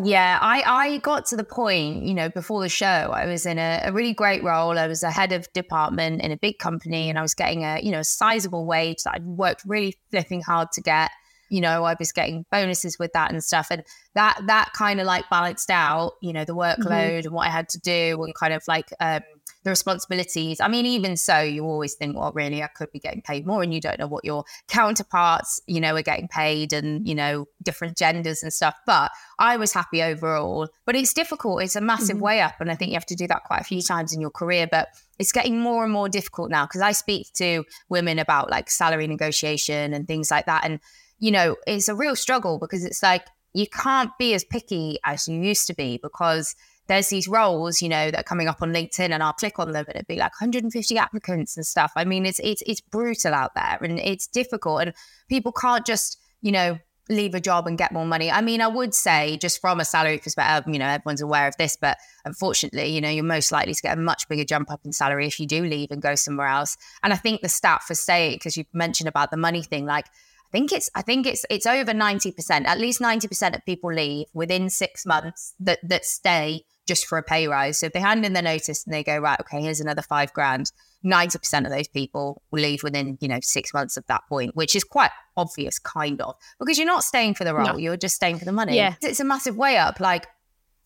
[0.04, 3.58] Yeah, I, I got to the point, you know, before the show, I was in
[3.58, 4.78] a, a, really great role.
[4.78, 7.80] I was a head of department in a big company and I was getting a,
[7.82, 11.12] you know, a sizable wage that I'd worked really flipping hard to get.
[11.50, 13.68] You know, I was getting bonuses with that and stuff.
[13.72, 13.84] And
[14.16, 17.28] that that kind of like balanced out, you know, the workload mm-hmm.
[17.28, 19.22] and what I had to do and kind of like um
[19.66, 20.62] the responsibilities.
[20.62, 23.64] I mean, even so, you always think, well, really, I could be getting paid more,
[23.64, 27.48] and you don't know what your counterparts, you know, are getting paid, and you know,
[27.64, 28.76] different genders and stuff.
[28.86, 30.70] But I was happy overall.
[30.86, 31.64] But it's difficult.
[31.64, 32.26] It's a massive mm-hmm.
[32.26, 34.22] way up, and I think you have to do that quite a few times in
[34.22, 34.68] your career.
[34.72, 38.70] But it's getting more and more difficult now because I speak to women about like
[38.70, 40.80] salary negotiation and things like that, and
[41.18, 43.26] you know, it's a real struggle because it's like
[43.56, 46.56] you can't be as picky as you used to be because
[46.88, 49.72] there's these roles, you know, that are coming up on LinkedIn and I'll click on
[49.72, 51.92] them and it'd be like 150 applicants and stuff.
[51.96, 54.94] I mean, it's it's it's brutal out there and it's difficult and
[55.28, 56.78] people can't just, you know,
[57.10, 58.32] leave a job and get more money.
[58.32, 61.56] I mean, I would say just from a salary perspective, you know, everyone's aware of
[61.58, 64.82] this, but unfortunately, you know, you're most likely to get a much bigger jump up
[64.86, 66.78] in salary if you do leave and go somewhere else.
[67.04, 70.06] And I think the stat for stay, because you mentioned about the money thing, like
[70.08, 74.28] I think it's I think it's it's over 90%, at least 90% of people leave
[74.34, 77.80] within six months that that stay just for a pay rise.
[77.80, 80.34] So if they hand in their notice and they go, right, okay, here's another five
[80.34, 80.72] grand,
[81.04, 84.76] 90% of those people will leave within, you know, six months of that point, which
[84.76, 87.78] is quite obvious, kind of, because you're not staying for the role, no.
[87.78, 88.76] you're just staying for the money.
[88.76, 88.96] Yeah.
[89.02, 90.00] It's a massive way up.
[90.00, 90.28] Like,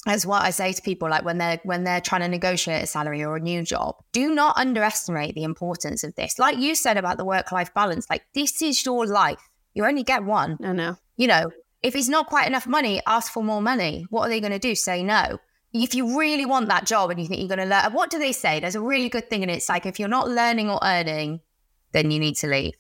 [0.08, 2.88] as what I say to people, like when they're when they're trying to negotiate a
[2.88, 6.40] salary or a new job, do not underestimate the importance of this.
[6.40, 9.50] Like you said about the work life balance, like this is your life.
[9.74, 10.58] You only get one.
[10.64, 10.96] I know.
[11.18, 11.52] You know,
[11.84, 14.06] if it's not quite enough money, ask for more money.
[14.10, 14.74] What are they going to do?
[14.74, 15.38] Say no
[15.74, 18.20] if you really want that job and you think you're going to learn, what do
[18.20, 18.60] they say?
[18.60, 21.42] There's a really good thing, and it's like if you're not learning or earning,
[21.92, 22.74] then you need to leave.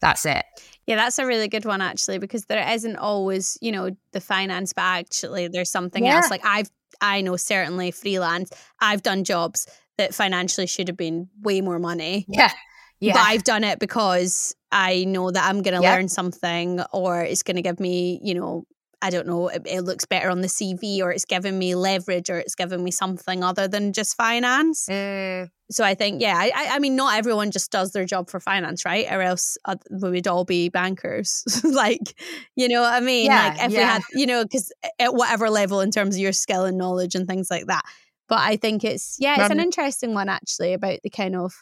[0.00, 0.44] That's it.
[0.86, 4.72] Yeah, that's a really good one actually, because there isn't always, you know, the finance,
[4.72, 6.16] but actually there's something yeah.
[6.16, 6.30] else.
[6.30, 8.50] Like I've, I know certainly freelance.
[8.80, 9.66] I've done jobs
[9.98, 12.24] that financially should have been way more money.
[12.28, 12.50] Yeah.
[12.98, 13.12] Yeah.
[13.12, 17.42] But I've done it because I know that I'm going to learn something or it's
[17.42, 18.64] going to give me, you know,
[19.02, 22.28] I don't know, it, it, looks better on the CV or it's giving me leverage
[22.28, 24.86] or it's giving me something other than just finance.
[24.90, 25.48] Mm.
[25.70, 28.84] So I think, yeah, I, I mean, not everyone just does their job for finance,
[28.84, 29.06] right?
[29.10, 31.44] Or else uh, we would all be bankers.
[31.64, 32.14] like,
[32.56, 33.26] you know what I mean?
[33.26, 33.78] Yeah, like if yeah.
[33.78, 37.14] we had, you know, because at whatever level in terms of your skill and knowledge
[37.14, 37.84] and things like that.
[38.28, 41.54] But I think it's, yeah, it's um, an interesting one actually about the kind of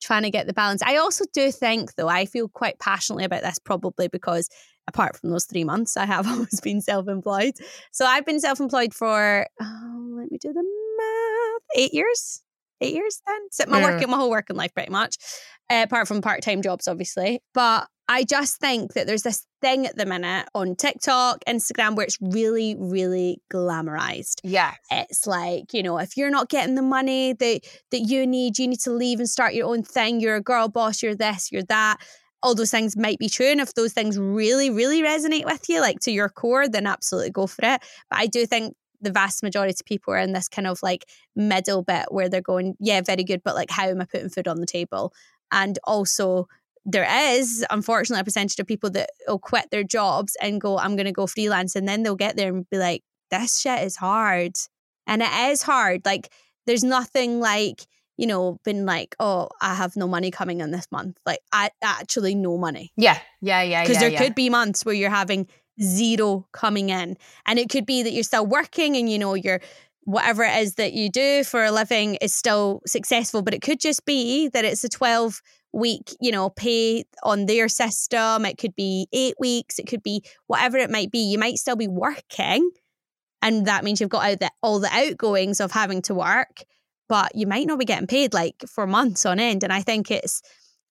[0.00, 0.82] trying to get the balance.
[0.82, 4.48] I also do think, though, I feel quite passionately about this probably because
[4.88, 7.54] apart from those three months, I have always been self employed.
[7.92, 10.64] So I've been self employed for, oh, let me do the
[10.98, 12.42] math, eight years.
[12.80, 13.40] Eight years then?
[13.50, 15.16] So my working my whole working life, pretty much,
[15.70, 17.42] uh, apart from part time jobs, obviously.
[17.54, 22.04] But I just think that there's this thing at the minute on TikTok, Instagram, where
[22.04, 24.40] it's really, really glamorized.
[24.42, 24.74] Yeah.
[24.90, 27.60] It's like, you know, if you're not getting the money that
[27.92, 30.20] that you need, you need to leave and start your own thing.
[30.20, 31.98] You're a girl boss, you're this, you're that
[32.42, 33.46] all those things might be true.
[33.46, 37.30] And if those things really, really resonate with you, like to your core, then absolutely
[37.30, 37.82] go for it.
[38.08, 41.06] But I do think the vast majority of people are in this kind of like
[41.34, 44.48] middle bit where they're going, yeah, very good, but like, how am I putting food
[44.48, 45.12] on the table?
[45.52, 46.46] And also,
[46.84, 50.96] there is unfortunately a percentage of people that will quit their jobs and go, I'm
[50.96, 51.76] going to go freelance.
[51.76, 54.52] And then they'll get there and be like, this shit is hard.
[55.06, 56.02] And it is hard.
[56.04, 56.32] Like,
[56.66, 57.86] there's nothing like,
[58.16, 61.18] you know, been like, oh, I have no money coming in this month.
[61.26, 62.92] Like, I actually no money.
[62.96, 63.82] Yeah, yeah, yeah.
[63.82, 64.18] Because yeah, there yeah.
[64.18, 65.48] could be months where you're having
[65.82, 67.16] zero coming in,
[67.46, 69.60] and it could be that you're still working, and you know, you're
[70.04, 73.78] whatever it is that you do for a living is still successful, but it could
[73.78, 78.44] just be that it's a twelve week, you know, pay on their system.
[78.44, 79.78] It could be eight weeks.
[79.78, 81.20] It could be whatever it might be.
[81.20, 82.70] You might still be working.
[83.40, 86.64] And that means you've got out the, all the outgoings of having to work,
[87.08, 89.62] but you might not be getting paid like for months on end.
[89.62, 90.42] And I think it's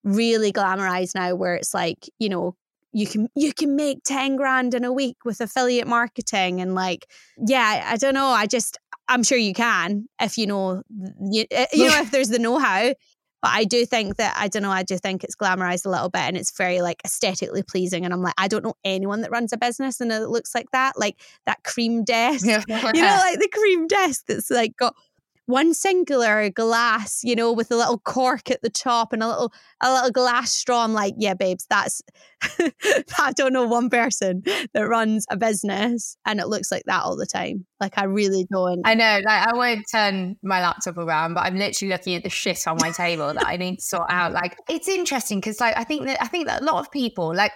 [0.06, 2.56] really glamorized now where it's like, you know,
[2.92, 7.08] you can you can make 10 grand in a week with affiliate marketing and like
[7.48, 10.82] yeah i don't know i just i'm sure you can if you know
[11.32, 12.94] you, eh, you know if there's the know-how
[13.42, 14.72] But I do think that I don't know.
[14.72, 18.04] I do think it's glamorized a little bit, and it's very like aesthetically pleasing.
[18.04, 20.68] And I'm like, I don't know anyone that runs a business and it looks like
[20.74, 22.46] that, like that cream desk.
[22.46, 22.64] Yeah.
[22.68, 24.94] You know, like the cream desk that's like got
[25.50, 29.52] one singular glass, you know, with a little cork at the top and a little
[29.82, 30.84] a little glass straw.
[30.84, 32.04] I'm like, yeah, babes, that's
[33.20, 37.18] I don't know one person that runs a business and it looks like that all
[37.18, 37.66] the time.
[37.80, 38.82] Like I really don't.
[38.86, 42.30] I know, like I won't turn my laptop around, but I'm literally looking at the
[42.30, 44.34] shit on my table that I need to sort out.
[44.34, 47.34] Like it's interesting because like I think that I think that a lot of people
[47.34, 47.54] like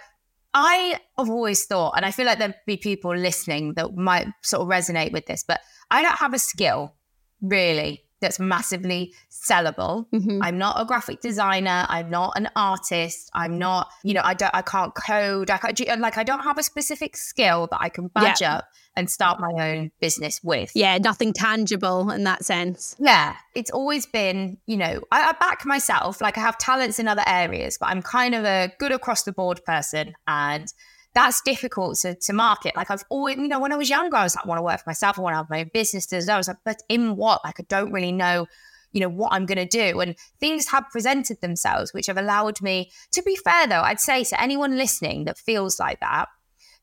[0.56, 4.64] I have always thought, and I feel like there'd be people listening that might sort
[4.64, 6.96] of resonate with this, but I don't have a skill
[7.44, 10.06] really that's massively sellable.
[10.14, 10.40] Mhm.
[10.42, 11.86] I'm not a graphic designer.
[11.90, 13.30] I'm not an artist.
[13.34, 15.50] I'm not, you know, I don't, I can't code.
[15.50, 18.56] I can't, like, I don't have a specific skill that I can badge Yeah.
[18.60, 20.72] up and start my own business with.
[20.74, 22.96] Yeah, nothing tangible in that sense.
[22.98, 26.22] Yeah, it's always been, you know, I, I back myself.
[26.22, 29.34] Like I have talents in other areas, but I'm kind of a good across the
[29.34, 30.14] board person.
[30.28, 30.72] And
[31.14, 32.76] that's difficult to, to market.
[32.76, 34.64] Like I've always, you know, when I was younger, I was like, I want to
[34.64, 35.20] work for myself.
[35.20, 36.12] I want to have my own business.
[36.28, 37.42] I was like, but in what?
[37.44, 38.48] Like I don't really know,
[38.92, 40.00] you know, what I'm going to do.
[40.00, 44.24] And things have presented themselves, which have allowed me, to be fair though, I'd say
[44.24, 46.30] to anyone listening that feels like that,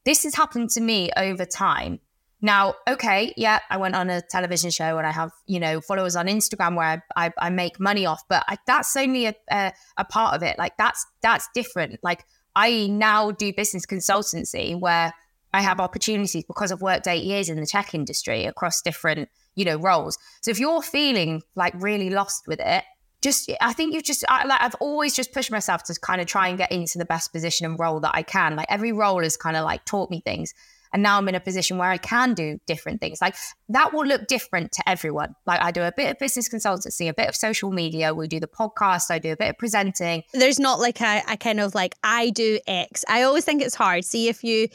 [0.04, 2.00] this has happened to me over time.
[2.42, 6.16] Now, okay, yeah, I went on a television show and I have, you know, followers
[6.16, 9.72] on Instagram where I, I, I make money off, but I, that's only a, a,
[9.98, 10.58] a part of it.
[10.58, 11.98] Like that's that's different.
[12.02, 15.12] Like I now do business consultancy where
[15.52, 19.64] I have opportunities because I've worked eight years in the tech industry across different, you
[19.64, 20.18] know, roles.
[20.42, 22.84] So if you're feeling like really lost with it,
[23.20, 26.26] just I think you've just I, like I've always just pushed myself to kind of
[26.26, 28.56] try and get into the best position and role that I can.
[28.56, 30.54] Like every role has kind of like taught me things.
[30.92, 33.20] And now I'm in a position where I can do different things.
[33.20, 33.37] Like
[33.68, 35.35] that will look different to everyone.
[35.46, 38.14] Like I do a bit of business consultancy, a bit of social media.
[38.14, 39.11] We do the podcast.
[39.11, 40.24] I do a bit of presenting.
[40.33, 43.05] There's not like a, a kind of like I do X.
[43.09, 44.05] I always think it's hard.
[44.05, 44.68] See if you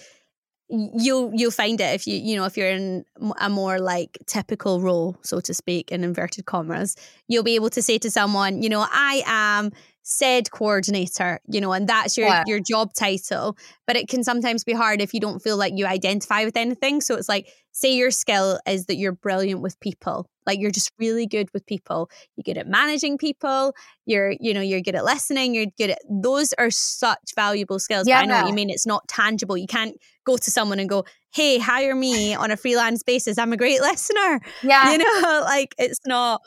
[0.70, 3.06] you'll you'll find it if you you know if you're in
[3.40, 6.96] a more like typical role so to speak in inverted commas
[7.28, 9.72] you'll be able to say to someone you know i am
[10.08, 12.44] said coordinator you know and that's your Yeah.
[12.46, 15.88] your job title but it can sometimes be hard if you don't feel like you
[15.88, 20.30] identify with anything so it's like say your skill is that you're brilliant with people
[20.46, 23.74] like you're just really good with people you're good at managing people
[24.06, 28.06] you're you know you're good at listening you're good at those are such valuable skills
[28.06, 30.88] but i know what you mean it's not tangible you can't go to someone and
[30.88, 34.92] go hey hire me on a freelance basis i'm a great listener Yeah.
[34.92, 36.42] you know like it's not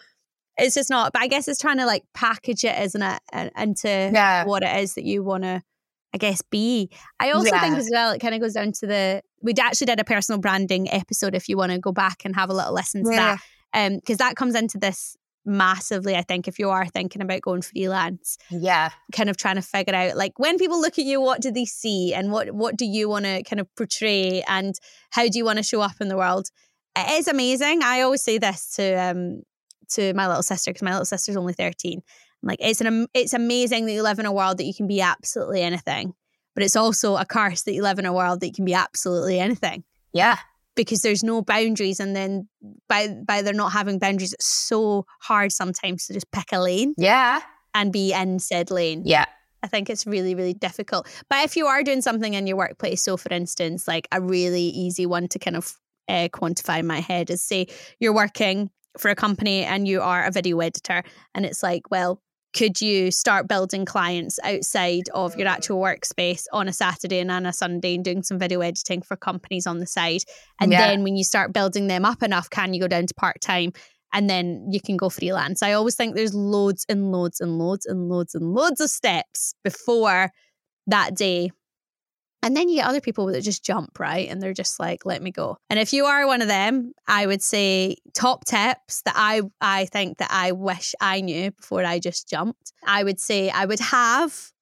[0.59, 3.51] it's just not but i guess it's trying to like package it isn't it and
[3.57, 4.45] into Yeah.
[4.45, 5.63] what it is that you want to
[6.15, 6.91] i guess be
[7.21, 10.01] i also think as well it kind of goes down to the we actually did
[10.01, 13.05] a personal branding episode if you want to go back and have a little listen
[13.05, 13.37] to Yeah.
[13.73, 17.41] that um because that comes into this massively i think if you are thinking about
[17.41, 18.91] going freelance Yeah.
[19.13, 21.65] kind of trying to figure out like when people look at you what do they
[21.65, 24.75] see and what what do you want to kind of portray and
[25.11, 26.49] how do you want to show up in the world
[26.97, 29.43] it is amazing i always say this to um
[29.91, 32.01] to my little sister because my little sister's only 13
[32.43, 34.87] I'm like it's an it's amazing that you live in a world that you can
[34.87, 36.15] be absolutely anything
[36.55, 38.75] but it's also a curse that you live in a world that you can be
[38.75, 40.37] absolutely anything Yeah.
[40.77, 42.49] because there's no boundaries and then
[42.89, 46.95] by by there not having boundaries it's so hard sometimes to just pick a lane
[46.97, 47.41] Yeah.
[47.75, 49.27] and be in said lane Yeah.
[49.61, 51.09] I think it's really, really difficult.
[51.29, 54.63] But if you are doing something in your workplace, so for instance, like a really
[54.63, 55.75] easy one to kind of
[56.09, 57.67] uh, quantify in my head is say
[57.99, 61.03] you're working for a company and you are a video editor,
[61.35, 62.21] and it's like, well,
[62.55, 65.51] could you start building clients outside of your mm.
[65.51, 69.17] actual workspace on a Saturday and on a Sunday and doing some video editing for
[69.17, 70.23] companies on the side?
[70.61, 70.89] And Yeah.
[70.89, 73.73] then when you start building them up enough, can you go down to part time?
[74.15, 75.63] And then you can go freelance.
[75.63, 79.55] I always think there's loads and loads and loads and loads and loads of steps
[79.63, 80.31] before
[80.87, 81.51] that day.
[82.43, 84.29] And then you get other people that just jump, right?
[84.29, 85.57] And they're just like, let me go.
[85.71, 89.87] And if you are one of them, I would say top tips that I I
[89.87, 92.73] think that I wish I knew before I just jumped.
[92.87, 94.53] I would say I would have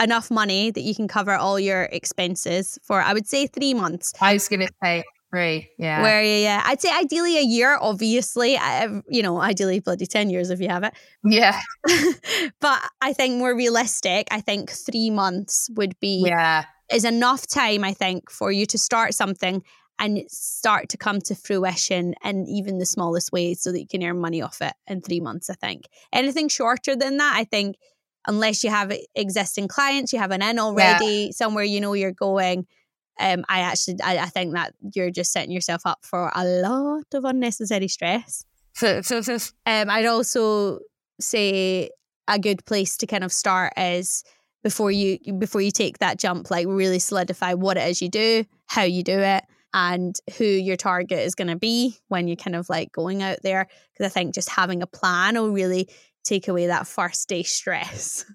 [0.00, 4.12] enough money that you can cover all your expenses for I would say three months.
[4.20, 5.70] I was going to say three.
[5.78, 6.02] Yeah.
[6.02, 8.56] Where yeah, I'd say ideally a year, obviously.
[8.56, 10.94] I, you know, ideally bloody 10 years if you have it.
[11.24, 11.58] yeah.
[12.60, 16.64] but I think more realistic, I think three months would be Yeah.
[16.92, 19.62] Is enough time, I think, for you to start something
[19.98, 24.02] and start to come to fruition in even the smallest ways so that you can
[24.02, 25.88] earn money off it in three months, I think.
[26.12, 27.76] Anything shorter than that, I think,
[28.26, 32.66] unless you have existing clients, you have an in already, somewhere you know you're going.
[33.18, 37.06] Um, I actually, I, I think that you're just setting yourself up for a lot
[37.12, 38.44] of unnecessary stress.
[38.74, 39.34] So, so, so
[39.66, 40.78] Um, I'd also
[41.20, 41.90] say
[42.28, 44.22] a good place to kind of start is
[44.62, 48.44] before you before you take that jump like really solidify what it is you do
[48.66, 49.44] how you do it
[49.74, 53.38] and who your target is going to be when you're kind of like going out
[53.42, 53.68] there.
[53.92, 55.88] Because i think just having a plan will really
[56.24, 58.24] take away that first day stress.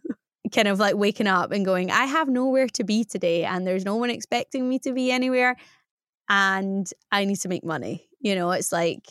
[0.54, 3.86] Kind of like waking up and going i have nowhere to be today and there's
[3.86, 5.56] no one expecting me to be anywhere
[6.30, 8.08] and i need to make money.
[8.20, 9.08] You know it's like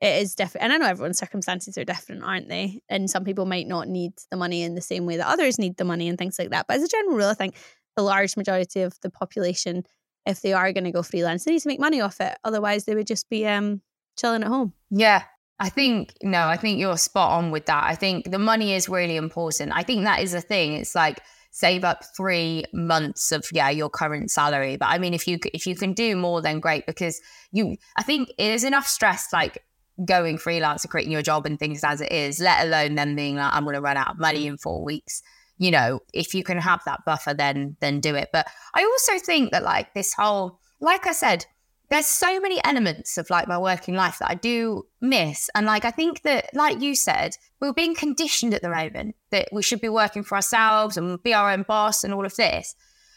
[0.00, 0.64] it is different.
[0.64, 2.82] And I know everyone's circumstances are different, aren't they?
[2.88, 5.76] And some people might not need the money in the same way that others need
[5.76, 6.66] the money and things like that.
[6.68, 7.56] But as a general rule, I think
[7.96, 9.84] the large majority of the population,
[10.26, 12.36] if they are going to go freelance, they need to make money off it.
[12.44, 13.80] Otherwise, they would just be um,
[14.18, 14.74] chilling at home.
[14.90, 15.22] Yeah.
[15.58, 17.84] I think, no, I think you're spot on with that.
[17.84, 19.72] I think the money is really important.
[19.74, 20.74] I think that is a thing.
[20.74, 21.20] It's like,
[21.52, 25.66] save up three months of yeah your current salary but i mean if you if
[25.66, 27.18] you can do more then great because
[27.50, 29.64] you i think it is enough stress like
[30.04, 33.36] going freelance and creating your job and things as it is, let alone them being
[33.36, 34.48] like, I'm going to run out of money mm.
[34.48, 35.22] in four weeks.
[35.58, 38.28] You know, if you can have that buffer, then then do it.
[38.32, 41.46] But I also think that like this whole, like I said,
[41.88, 45.48] there's so many elements of like my working life that I do miss.
[45.54, 49.48] And like I think that, like you said, we're being conditioned at the moment that
[49.50, 52.74] we should be working for ourselves and be our own boss and all of this.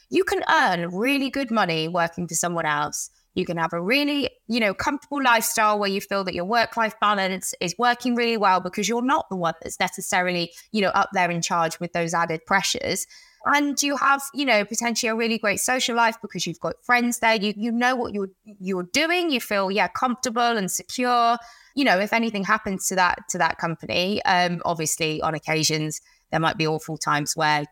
[0.10, 4.30] You can earn really good money working for someone else you can have a really,
[4.48, 8.38] you know, comfortable lifestyle where you feel that your work life balance is working really
[8.38, 11.94] well because you're not the one that's necessarily, you know, up there in charge with
[11.94, 13.06] those added pressures.
[13.46, 17.20] And you have, you know, potentially a really great social life because you've got friends
[17.20, 17.36] there.
[17.36, 19.32] You you know what you're you're doing.
[19.32, 21.38] You feel yeah comfortable and secure.
[21.74, 26.39] You know, if anything happens to that to that company, um, obviously on occasions there
[26.39, 27.65] might be awful times where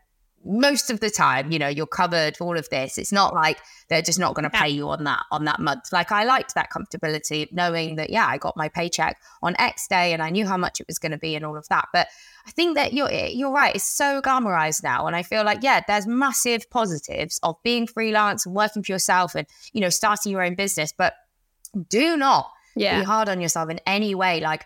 [0.44, 2.96] most of the time, you know, you're covered for all of this.
[2.96, 5.92] It's not like they're just not going to pay you on that on that month.
[5.92, 10.12] Like I liked that comfortability, knowing that yeah, I got my paycheck on X day
[10.12, 11.88] and I knew how much it was going to be and all of that.
[11.92, 12.08] But
[12.46, 13.74] I think that you're eh, you're right.
[13.74, 18.46] It's so glamorized now, and I feel like yeah, there's massive positives of being freelance
[18.46, 20.92] and working for yourself and you know starting your own business.
[20.96, 21.14] But
[21.88, 23.00] do not yeah.
[23.00, 24.40] be hard on yourself in any way.
[24.40, 24.64] Like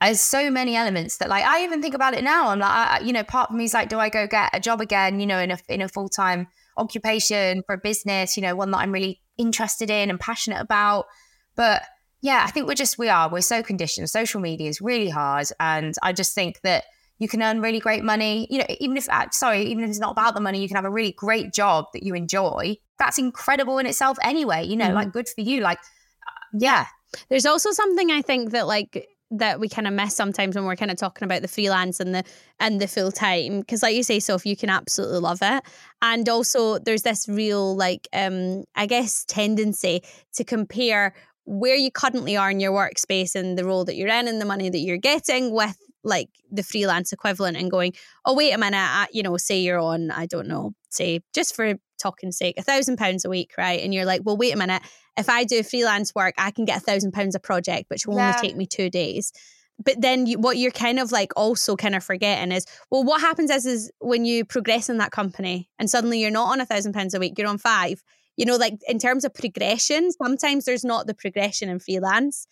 [0.00, 2.48] there's so many elements that like I even think about it now.
[2.48, 4.60] I'm like, I, you know, part of me is like, do I go get a
[4.60, 5.20] job again?
[5.20, 8.36] You know, in a in a full time occupation for a business.
[8.36, 11.06] You know, one that I'm really interested in and passionate about.
[11.54, 11.82] But
[12.22, 14.08] yeah, I think we're just we are we're so conditioned.
[14.08, 16.84] Social media is really hard, and I just think that
[17.18, 18.46] you can earn really great money.
[18.50, 20.76] You know, even if uh, sorry, even if it's not about the money, you can
[20.76, 22.76] have a really great job that you enjoy.
[22.98, 24.66] That's incredible in itself, anyway.
[24.66, 24.94] You know, mm-hmm.
[24.94, 25.60] like good for you.
[25.60, 26.86] Like, uh, yeah.
[27.28, 30.76] There's also something I think that like that we kind of miss sometimes when we're
[30.76, 32.24] kind of talking about the freelance and the
[32.58, 35.62] and the full time because like you say so if you can absolutely love it.
[36.02, 40.02] And also there's this real like um i guess tendency
[40.34, 41.14] to compare
[41.44, 44.44] where you currently are in your workspace and the role that you're in and the
[44.44, 47.92] money that you're getting with like the freelance equivalent and going
[48.24, 51.54] oh wait a minute I, you know say you're on i don't know say just
[51.54, 54.56] for talking sake a thousand pounds a week right and you're like well wait a
[54.56, 54.82] minute
[55.16, 58.16] if I do freelance work, I can get a thousand pounds a project, which will
[58.16, 58.34] yeah.
[58.34, 59.32] only take me two days.
[59.82, 63.20] But then you, what you're kind of like also kind of forgetting is, well, what
[63.20, 66.66] happens is, is when you progress in that company and suddenly you're not on a
[66.66, 68.02] thousand pounds a week, you're on five.
[68.36, 72.46] You know, like in terms of progression, sometimes there's not the progression in freelance.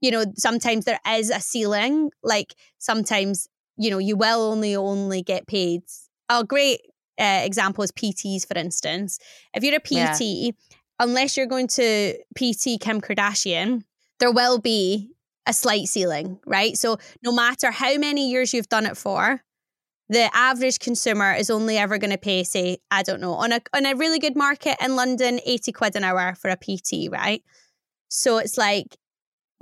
[0.00, 2.10] You know, sometimes there is a ceiling.
[2.22, 5.82] Like sometimes, you know, you will only only get paid.
[6.28, 6.80] A great
[7.20, 9.18] uh, example is PTs, for instance.
[9.54, 10.50] If you're a PT yeah
[11.02, 13.82] unless you're going to PT Kim Kardashian,
[14.20, 15.10] there will be
[15.46, 16.76] a slight ceiling, right?
[16.78, 19.42] So no matter how many years you've done it for,
[20.08, 23.60] the average consumer is only ever going to pay, say, I don't know, on a
[23.74, 27.42] on a really good market in London, 80 quid an hour for a PT, right?
[28.08, 28.96] So it's like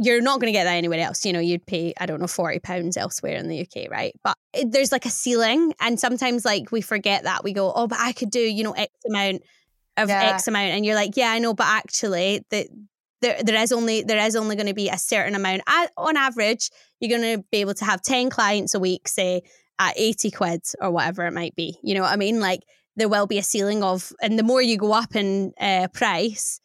[0.02, 1.26] you're not going to get that anywhere else.
[1.26, 4.14] You know, you'd pay, I don't know, 40 pounds elsewhere in the UK, right?
[4.24, 5.74] But it, there's like a ceiling.
[5.78, 7.44] And sometimes like we forget that.
[7.44, 9.42] We go, oh, but I could do, you know, X amount
[9.96, 10.32] of yeah.
[10.34, 12.66] X amount, and you're like, yeah, I know, but actually, the,
[13.20, 15.62] there there is only there is only going to be a certain amount.
[15.96, 19.42] on average, you're going to be able to have ten clients a week, say
[19.78, 21.78] at eighty quid or whatever it might be.
[21.82, 22.40] You know what I mean?
[22.40, 22.60] Like
[22.96, 26.60] there will be a ceiling of, and the more you go up in uh, price,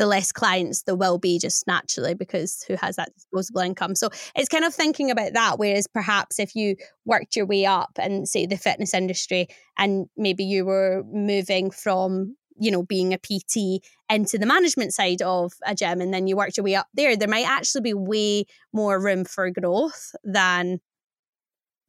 [0.00, 3.94] the less clients there will be just naturally because who has that disposable income.
[3.94, 5.58] So it's kind of thinking about that.
[5.58, 10.42] Whereas perhaps if you worked your way up and say the fitness industry and maybe
[10.42, 15.74] you were moving from you know, being a PT into the management side of a
[15.74, 19.00] gym and then you worked your way up there, there might actually be way more
[19.00, 20.78] room for growth than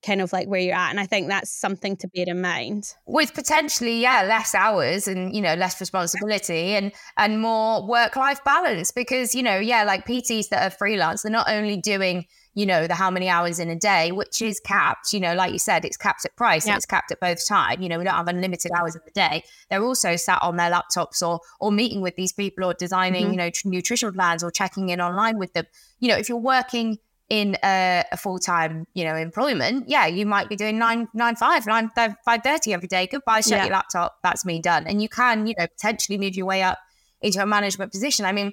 [0.06, 0.90] kind of like where you're at.
[0.90, 2.94] And I think that's something to bear in mind.
[3.06, 8.92] With potentially, yeah, less hours and, you know, less responsibility and and more work-life balance.
[8.92, 12.26] Because, you know, yeah, like PTs that are freelance, they're not only doing,
[12.56, 15.54] you know, the how many hours in a day, which is capped, you know, like
[15.54, 16.74] you said, it's capped at price Yeah.
[16.74, 17.82] and it's capped at both time.
[17.82, 19.44] You know, we don't have unlimited hours in the day.
[19.70, 23.32] They're also sat on their laptops or or meeting with these people or designing, Mhm.
[23.32, 25.66] you know, tr- nutrition plans or checking in online with them.
[26.00, 26.98] You know, if you're working
[27.40, 31.38] in a, a full time, you know, employment, yeah, you might be doing nine nine
[31.38, 33.08] five, nine five thirty every day.
[33.08, 33.64] Goodbye, shut Yeah.
[33.68, 34.18] your laptop.
[34.22, 34.86] That's me done.
[34.86, 36.78] And you can, you know, potentially move your way up
[37.22, 38.26] into a management position.
[38.26, 38.52] I mean,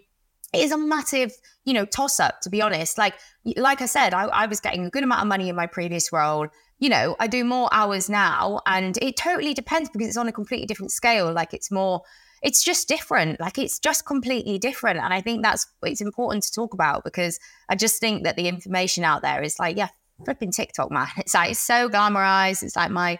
[0.54, 1.32] it is a massive,
[1.64, 2.98] you know, toss up to be honest.
[2.98, 3.14] Like,
[3.56, 6.12] like I said, I, I was getting a good amount of money in my previous
[6.12, 6.46] role.
[6.78, 10.32] You know, I do more hours now, and it totally depends because it's on a
[10.32, 11.32] completely different scale.
[11.32, 12.02] Like, it's more,
[12.42, 13.40] it's just different.
[13.40, 14.98] Like, it's just completely different.
[15.00, 18.48] And I think that's it's important to talk about because I just think that the
[18.48, 19.88] information out there is like, yeah,
[20.24, 21.08] flipping TikTok, man.
[21.18, 22.62] It's like it's so glamorized.
[22.62, 23.18] It's like my,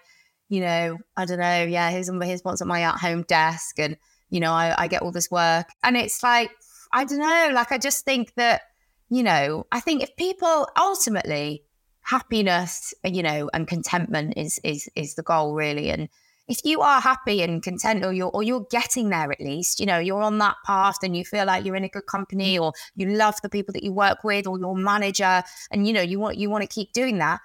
[0.49, 3.97] you know, I don't know, yeah, here's here's what's on my at home desk, and
[4.31, 6.51] you know, I, I get all this work, and it's like
[6.93, 8.63] I don't know, like I just think that,
[9.11, 11.65] you know, I think if people ultimately
[12.03, 16.09] happiness, you know, and contentment is is is the goal really, and
[16.49, 19.87] if you are happy and content or you're or you're getting there at least, you
[19.87, 22.63] know, you're on that path and you feel like you're in a good company mm.
[22.63, 26.01] or you love the people that you work with or your manager and you know
[26.01, 27.41] you want you want to keep doing that,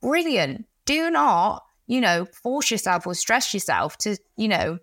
[0.00, 0.66] brilliant.
[0.86, 4.78] Do not, you know, force yourself or stress yourself to, you know,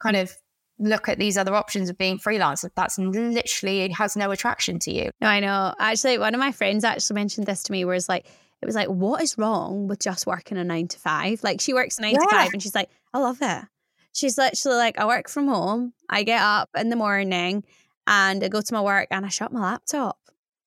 [0.00, 0.32] kind of
[0.78, 2.64] look at these other options of being freelance.
[2.74, 5.10] That's literally it has no attraction to you.
[5.20, 5.74] No, I know.
[5.78, 8.26] Actually, one of my friends actually mentioned this to me where it's like,
[8.60, 11.42] it was like, what is wrong with just working a nine to five?
[11.42, 13.64] Like she works nine to five and she's like, I love it.
[14.12, 15.94] She's literally like, I work from home.
[16.08, 17.64] I get up in the morning
[18.06, 20.18] and I go to my work and I shut my laptop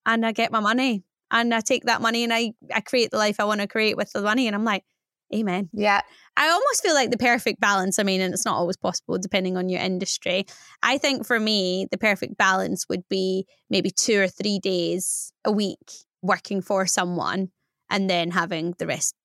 [0.05, 3.17] and I get my money and I take that money and I, I create the
[3.17, 4.47] life I want to create with the money.
[4.47, 4.83] And I'm like,
[5.33, 5.69] amen.
[5.73, 6.01] Yeah.
[6.37, 7.99] I almost feel like the perfect balance.
[7.99, 10.45] I mean, and it's not always possible depending on your industry.
[10.81, 15.51] I think for me, the perfect balance would be maybe two or three days a
[15.51, 15.91] week
[16.21, 17.49] working for someone
[17.89, 19.15] and then having the rest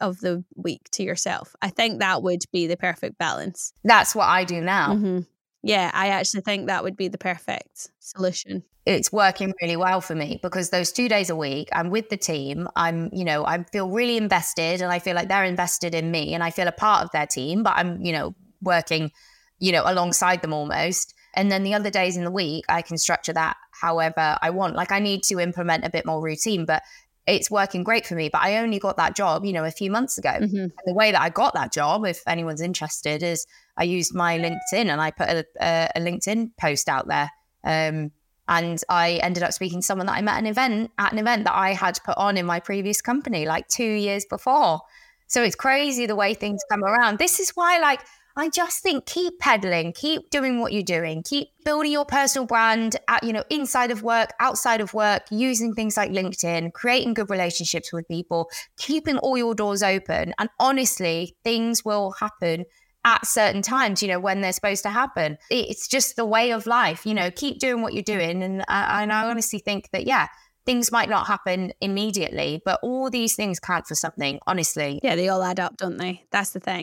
[0.00, 1.54] of the week to yourself.
[1.62, 3.72] I think that would be the perfect balance.
[3.84, 4.96] That's what I do now.
[4.96, 5.20] hmm
[5.62, 8.62] Yeah, I actually think that would be the perfect solution.
[8.86, 12.16] it's working really well for me because those two days a week I'm with the
[12.16, 12.68] team.
[12.76, 16.34] I'm, you know, I feel really invested and I feel like they're invested in me
[16.34, 19.10] and I feel a part of their team, but I'm, you know, working,
[19.58, 21.14] you know, alongside them almost.
[21.34, 24.76] And then the other days in the week, I can structure that however I want.
[24.76, 26.82] Like I need to implement a bit more routine, but
[27.26, 28.28] it's working great for me.
[28.28, 30.30] But I only got that job, you know, a few months ago.
[30.30, 30.62] Mhm.
[30.62, 33.46] And the way that I got that job, if anyone's interested, is
[33.76, 37.30] I used my LinkedIn and I put a, a, a LinkedIn post out there.
[37.64, 38.12] Um,
[38.48, 41.18] and I ended up speaking to someone that I met at an event at an
[41.18, 44.82] event that I had put on in my previous company like two years before.
[45.26, 47.18] So it's crazy the way things come around.
[47.18, 48.00] This is why, like,
[48.38, 52.96] I just think keep peddling, keep doing what you're doing, keep building your personal brand,
[53.08, 57.30] at, you know, inside of work, outside of work, using things like LinkedIn, creating good
[57.30, 60.34] relationships with people, keeping all your doors open.
[60.38, 62.66] And honestly, things will happen
[63.06, 65.38] at certain times, you know, when they're supposed to happen.
[65.48, 68.42] It's just the way of life, you know, keep doing what you're doing.
[68.42, 70.26] And I, and I honestly think that, yeah,
[70.66, 75.00] things might not happen immediately, but all these things count for something, honestly.
[75.02, 76.26] Yeah, they all add up, don't they?
[76.32, 76.82] That's the thing.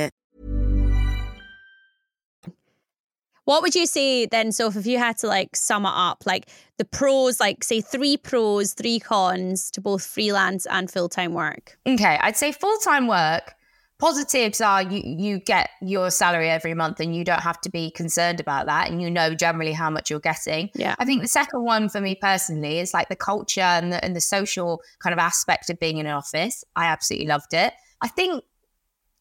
[3.51, 6.47] What would you say then, So, if you had to like sum it up, like
[6.77, 11.77] the pros, like say three pros, three cons to both freelance and full time work?
[11.85, 13.53] Okay, I'd say full time work.
[13.99, 17.91] Positives are you you get your salary every month and you don't have to be
[17.91, 20.69] concerned about that and you know generally how much you're getting.
[20.73, 20.95] Yeah.
[20.97, 24.15] I think the second one for me personally is like the culture and the, and
[24.15, 26.63] the social kind of aspect of being in an office.
[26.77, 27.73] I absolutely loved it.
[27.99, 28.45] I think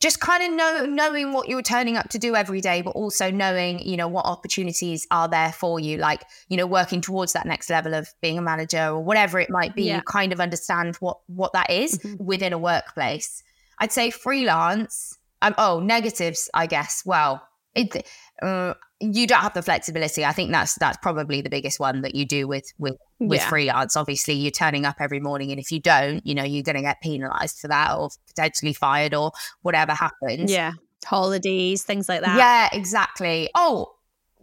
[0.01, 3.31] just kind of know knowing what you're turning up to do every day but also
[3.31, 7.47] knowing you know what opportunities are there for you like you know working towards that
[7.47, 9.97] next level of being a manager or whatever it might be Yeah.
[9.97, 12.25] you kind of understand what what that is Mm-hmm.
[12.25, 13.43] within a workplace
[13.81, 18.07] i'd say freelance um, oh negatives i guess well it
[18.43, 22.15] uh, you don't have the flexibility i think that's that's probably the biggest one that
[22.15, 23.49] you do with with with Yeah.
[23.49, 26.77] freelance obviously you're turning up every morning and if you don't you know you're going
[26.77, 29.33] to get penalized for that or potentially fired or
[29.63, 30.73] whatever happens Yeah.
[31.07, 32.37] Holidays, things like that.
[32.37, 33.95] yeah exactly oh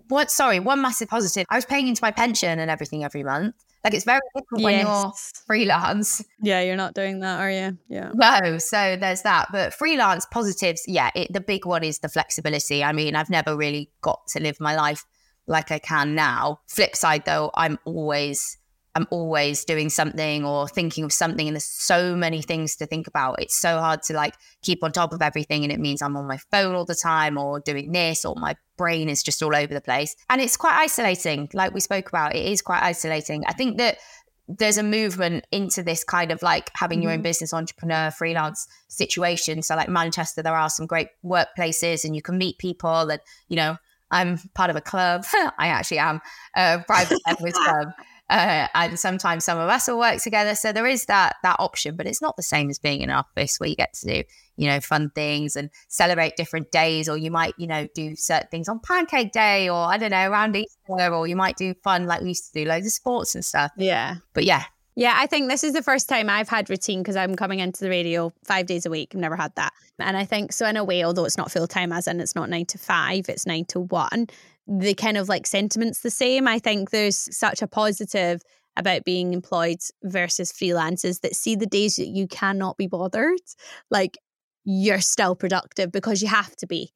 [0.10, 3.54] what sorry one massive positive i was paying into my pension and everything every month
[3.88, 5.34] like it's very different when you're Yes.
[5.48, 7.78] freelance Yeah, you're not doing that, are you?
[7.90, 8.12] Yeah.
[8.14, 9.48] no, so there's that.
[9.52, 12.84] But freelance positives, yeah, it, the big one is the flexibility.
[12.84, 15.06] I mean, I've never really got to live my life
[15.48, 16.60] like I can now.
[16.68, 18.58] Flip side though, I'm always
[18.98, 23.06] I'm always doing something or thinking of something and there's so many things to think
[23.06, 23.40] about.
[23.40, 24.34] It's so hard to like
[24.64, 27.38] keep on top of everything and it means I'm on my phone all the time
[27.38, 30.16] or doing this or my brain is just all over the place.
[30.32, 32.36] And it's quite isolating, like we spoke about.
[32.36, 33.44] It is quite isolating.
[33.46, 34.00] I think that
[34.48, 37.24] there's a movement into this kind of like having your own mm-hmm.
[37.24, 42.38] business entrepreneur freelance situation so like manchester there are some great workplaces and you can
[42.38, 43.20] meet people and
[43.50, 43.76] you know
[44.10, 45.26] i'm part of a club
[45.60, 46.22] i actually am
[46.56, 47.90] a private members club
[48.30, 51.96] uh, and sometimes some of us will work together so there is that that option
[51.96, 54.24] but it's not the same as being in an office where you get to do
[54.58, 58.48] you know fun things and celebrate different days or you might you know do certain
[58.50, 62.06] things on pancake day or i don't know around easter or you might do fun
[62.06, 64.16] like we used to do loads of sports and stuff Yeah.
[64.34, 64.64] but yeah
[64.96, 67.82] Yeah, I think this is the first time I've had routine because I'm coming into
[67.84, 69.12] the radio five days a week.
[69.14, 69.72] I've never had that.
[70.00, 72.34] And I think so, in a way, although it's not full time, as in it's
[72.34, 74.26] not nine to five, it's nine to one,
[74.68, 76.48] the kind of like sentiment's the same.
[76.48, 78.42] I think there's such a positive
[78.76, 83.40] about being employed versus freelancers that see the days that you cannot be bothered,
[83.90, 84.18] like
[84.66, 86.92] you're still productive because you have to be.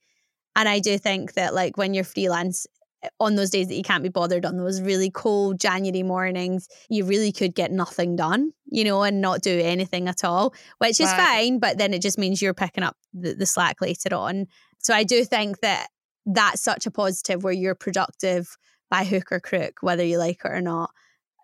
[0.56, 2.68] And I do think that, like, when you're freelance,
[3.04, 6.68] eh, on those days that you can't be bothered on those really cold January mornings,
[6.90, 11.00] you really could get nothing done, you know, and not do anything at all, which
[11.00, 11.18] is Right.
[11.18, 11.60] fine.
[11.60, 14.48] But then it just means you're picking up the, the slack later on.
[14.80, 15.88] So I do think that
[16.26, 18.58] that's such a positive where you're productive
[18.90, 20.92] by hook or crook, whether you like it or not.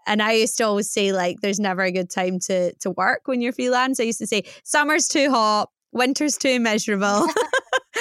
[0.05, 3.21] And I used to always say, like, there's never a good time to to work
[3.25, 3.99] when you're freelance.
[3.99, 7.27] I used to say, summer's too hot, winter's too miserable.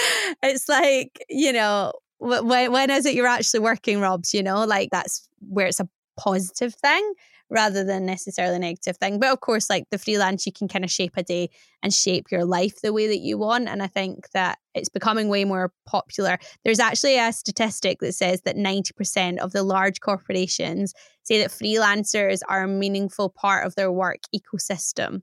[0.43, 4.35] it's like, you know, when, when is it you're actually working, Robs?
[4.35, 7.12] You know, like that's where it's a positive thing
[7.51, 9.18] rather than necessarily a negative thing.
[9.18, 11.51] But of course, like the freelance, you can kind of shape a day
[11.82, 13.68] and shape your life the way that you want.
[13.68, 16.38] And I think that it's becoming way more popular.
[16.64, 20.92] There's actually a statistic that says that 90% of the large corporations
[21.22, 25.22] say that freelancers are a meaningful part of their work ecosystem.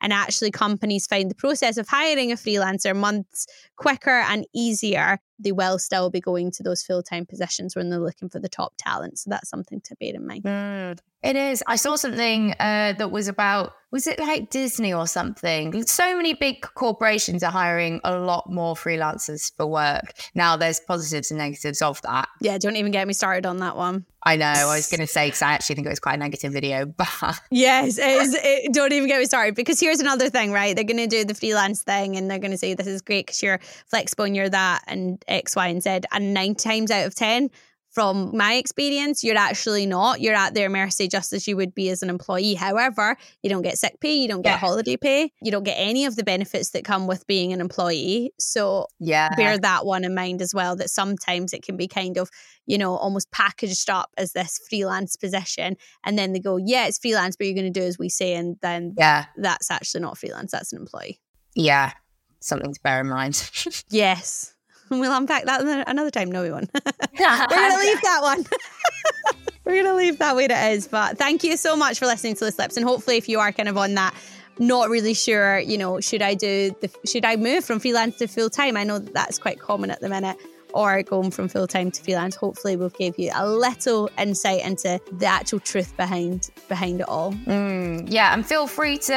[0.00, 3.46] And actually, companies find the process of hiring a freelancer months
[3.76, 5.18] quicker and easier.
[5.38, 8.48] They will still be going to those full time positions when they're looking for the
[8.48, 9.18] top talent.
[9.18, 11.00] So that's something to bear in mind.
[11.24, 11.62] It is.
[11.66, 15.82] I saw something uh, that was about, was it like Disney or something?
[15.84, 20.12] So many big corporations are hiring a lot more freelancers for work.
[20.34, 22.28] Now, there's positives and negatives of that.
[22.42, 24.04] Yeah, don't even get me started on that one.
[24.26, 24.46] I know.
[24.46, 26.84] I was going to say, because I actually think it was quite a negative video,
[26.96, 30.74] but Yes, it is, it, don't even get me started because here's another thing, right?
[30.74, 33.26] They're going to do the freelance thing and they're going to say this is great
[33.26, 36.00] because you're flexible and you're that and X, Y, and Z.
[36.12, 37.50] And nine times out of 10,
[37.90, 40.20] from my experience, you're actually not.
[40.20, 42.54] You're at their mercy just as you would be as an employee.
[42.54, 44.56] However, you don't get sick pay, you don't get Yeah.
[44.56, 48.32] holiday pay, you don't get any of the benefits that come with being an employee.
[48.40, 49.28] So yeah.
[49.36, 52.30] bear that one in mind as well that sometimes it can be kind of
[52.66, 56.98] you know almost packaged up as this freelance position and then they go yeah it's
[56.98, 59.26] freelance but you're going to do as we say and then Yeah.
[59.36, 61.20] that's actually not freelance that's an employee
[61.54, 61.92] Yeah.
[62.40, 63.50] something to bear in mind.
[63.90, 64.53] yes.
[65.04, 66.30] We'll unpack that another time.
[66.30, 66.70] No, we won't.
[66.74, 68.44] We're going to leave that one.
[69.64, 70.88] We're going to leave that where it is.
[70.88, 72.76] But thank you so much for listening to the slips.
[72.76, 74.14] And hopefully, if you are kind of on that,
[74.58, 78.28] not really sure, you know, should I do the, should I move from freelance to
[78.28, 78.76] full time?
[78.76, 80.36] I know that that's quite common at the minute
[80.74, 82.34] or going from full time to freelance.
[82.34, 87.32] Hopefully, we've gave you a little insight into the actual truth behind behind it all.
[87.32, 89.12] Mm, yeah, and feel free to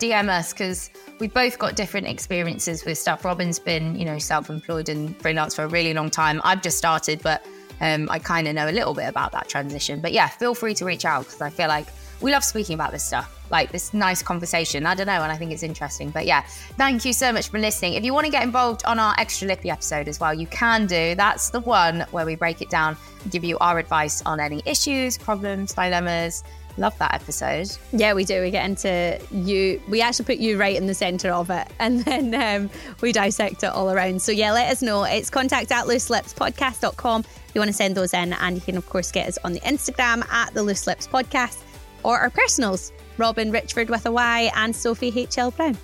[0.00, 0.90] DM us because
[1.20, 3.24] we've both got different experiences with stuff.
[3.24, 6.40] Robyn's been, you know, self-employed and freelance for a really long time.
[6.44, 7.46] I've just started, but
[7.80, 10.00] um, I kind of know a little bit about that transition.
[10.00, 11.86] But yeah, feel free to reach out because I feel like
[12.22, 14.86] we love speaking about this stuff like this nice conversation.
[14.86, 16.10] I don't know, and I think it's interesting.
[16.10, 16.40] But yeah,
[16.78, 17.94] thank you so much for listening.
[17.94, 20.86] If you want to get involved on our extra lippy episode as well, you can
[20.86, 21.14] do.
[21.14, 22.96] That's the one where we break it down,
[23.30, 26.42] give you our advice on any issues, problems, dilemmas.
[26.78, 27.70] Love that episode.
[27.92, 28.40] Yeah, we do.
[28.40, 29.82] We get into you.
[29.88, 32.70] We actually put you right in the centre of it, and then um,
[33.02, 34.22] we dissect it all around.
[34.22, 35.04] So yeah, let us know.
[35.04, 37.24] It's contact at looselipspodcast.com.
[37.54, 39.60] You want to send those in, and you can of course get us on the
[39.60, 41.62] Instagram at the Loose Lips Podcast
[42.04, 45.50] or our personals Robyn Richford with a Y, and Sophie H.L.
[45.52, 45.76] Brown.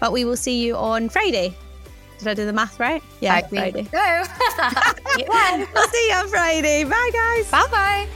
[0.00, 1.54] But we will see you on Friday.
[2.18, 3.02] Did I do the math right?
[3.20, 3.84] Yeah, I Friday.
[3.84, 3.96] So.
[3.96, 5.66] yeah.
[5.74, 6.84] We'll see you on Friday.
[6.84, 7.50] Bye, guys.
[7.50, 8.08] Bye bye.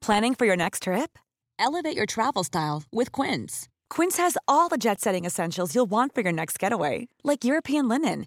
[0.00, 1.16] Planning for your next trip?
[1.60, 3.68] Elevate your travel style with Quince.
[3.88, 7.86] Quince has all the jet setting essentials you'll want for your next getaway, like European
[7.88, 8.26] linen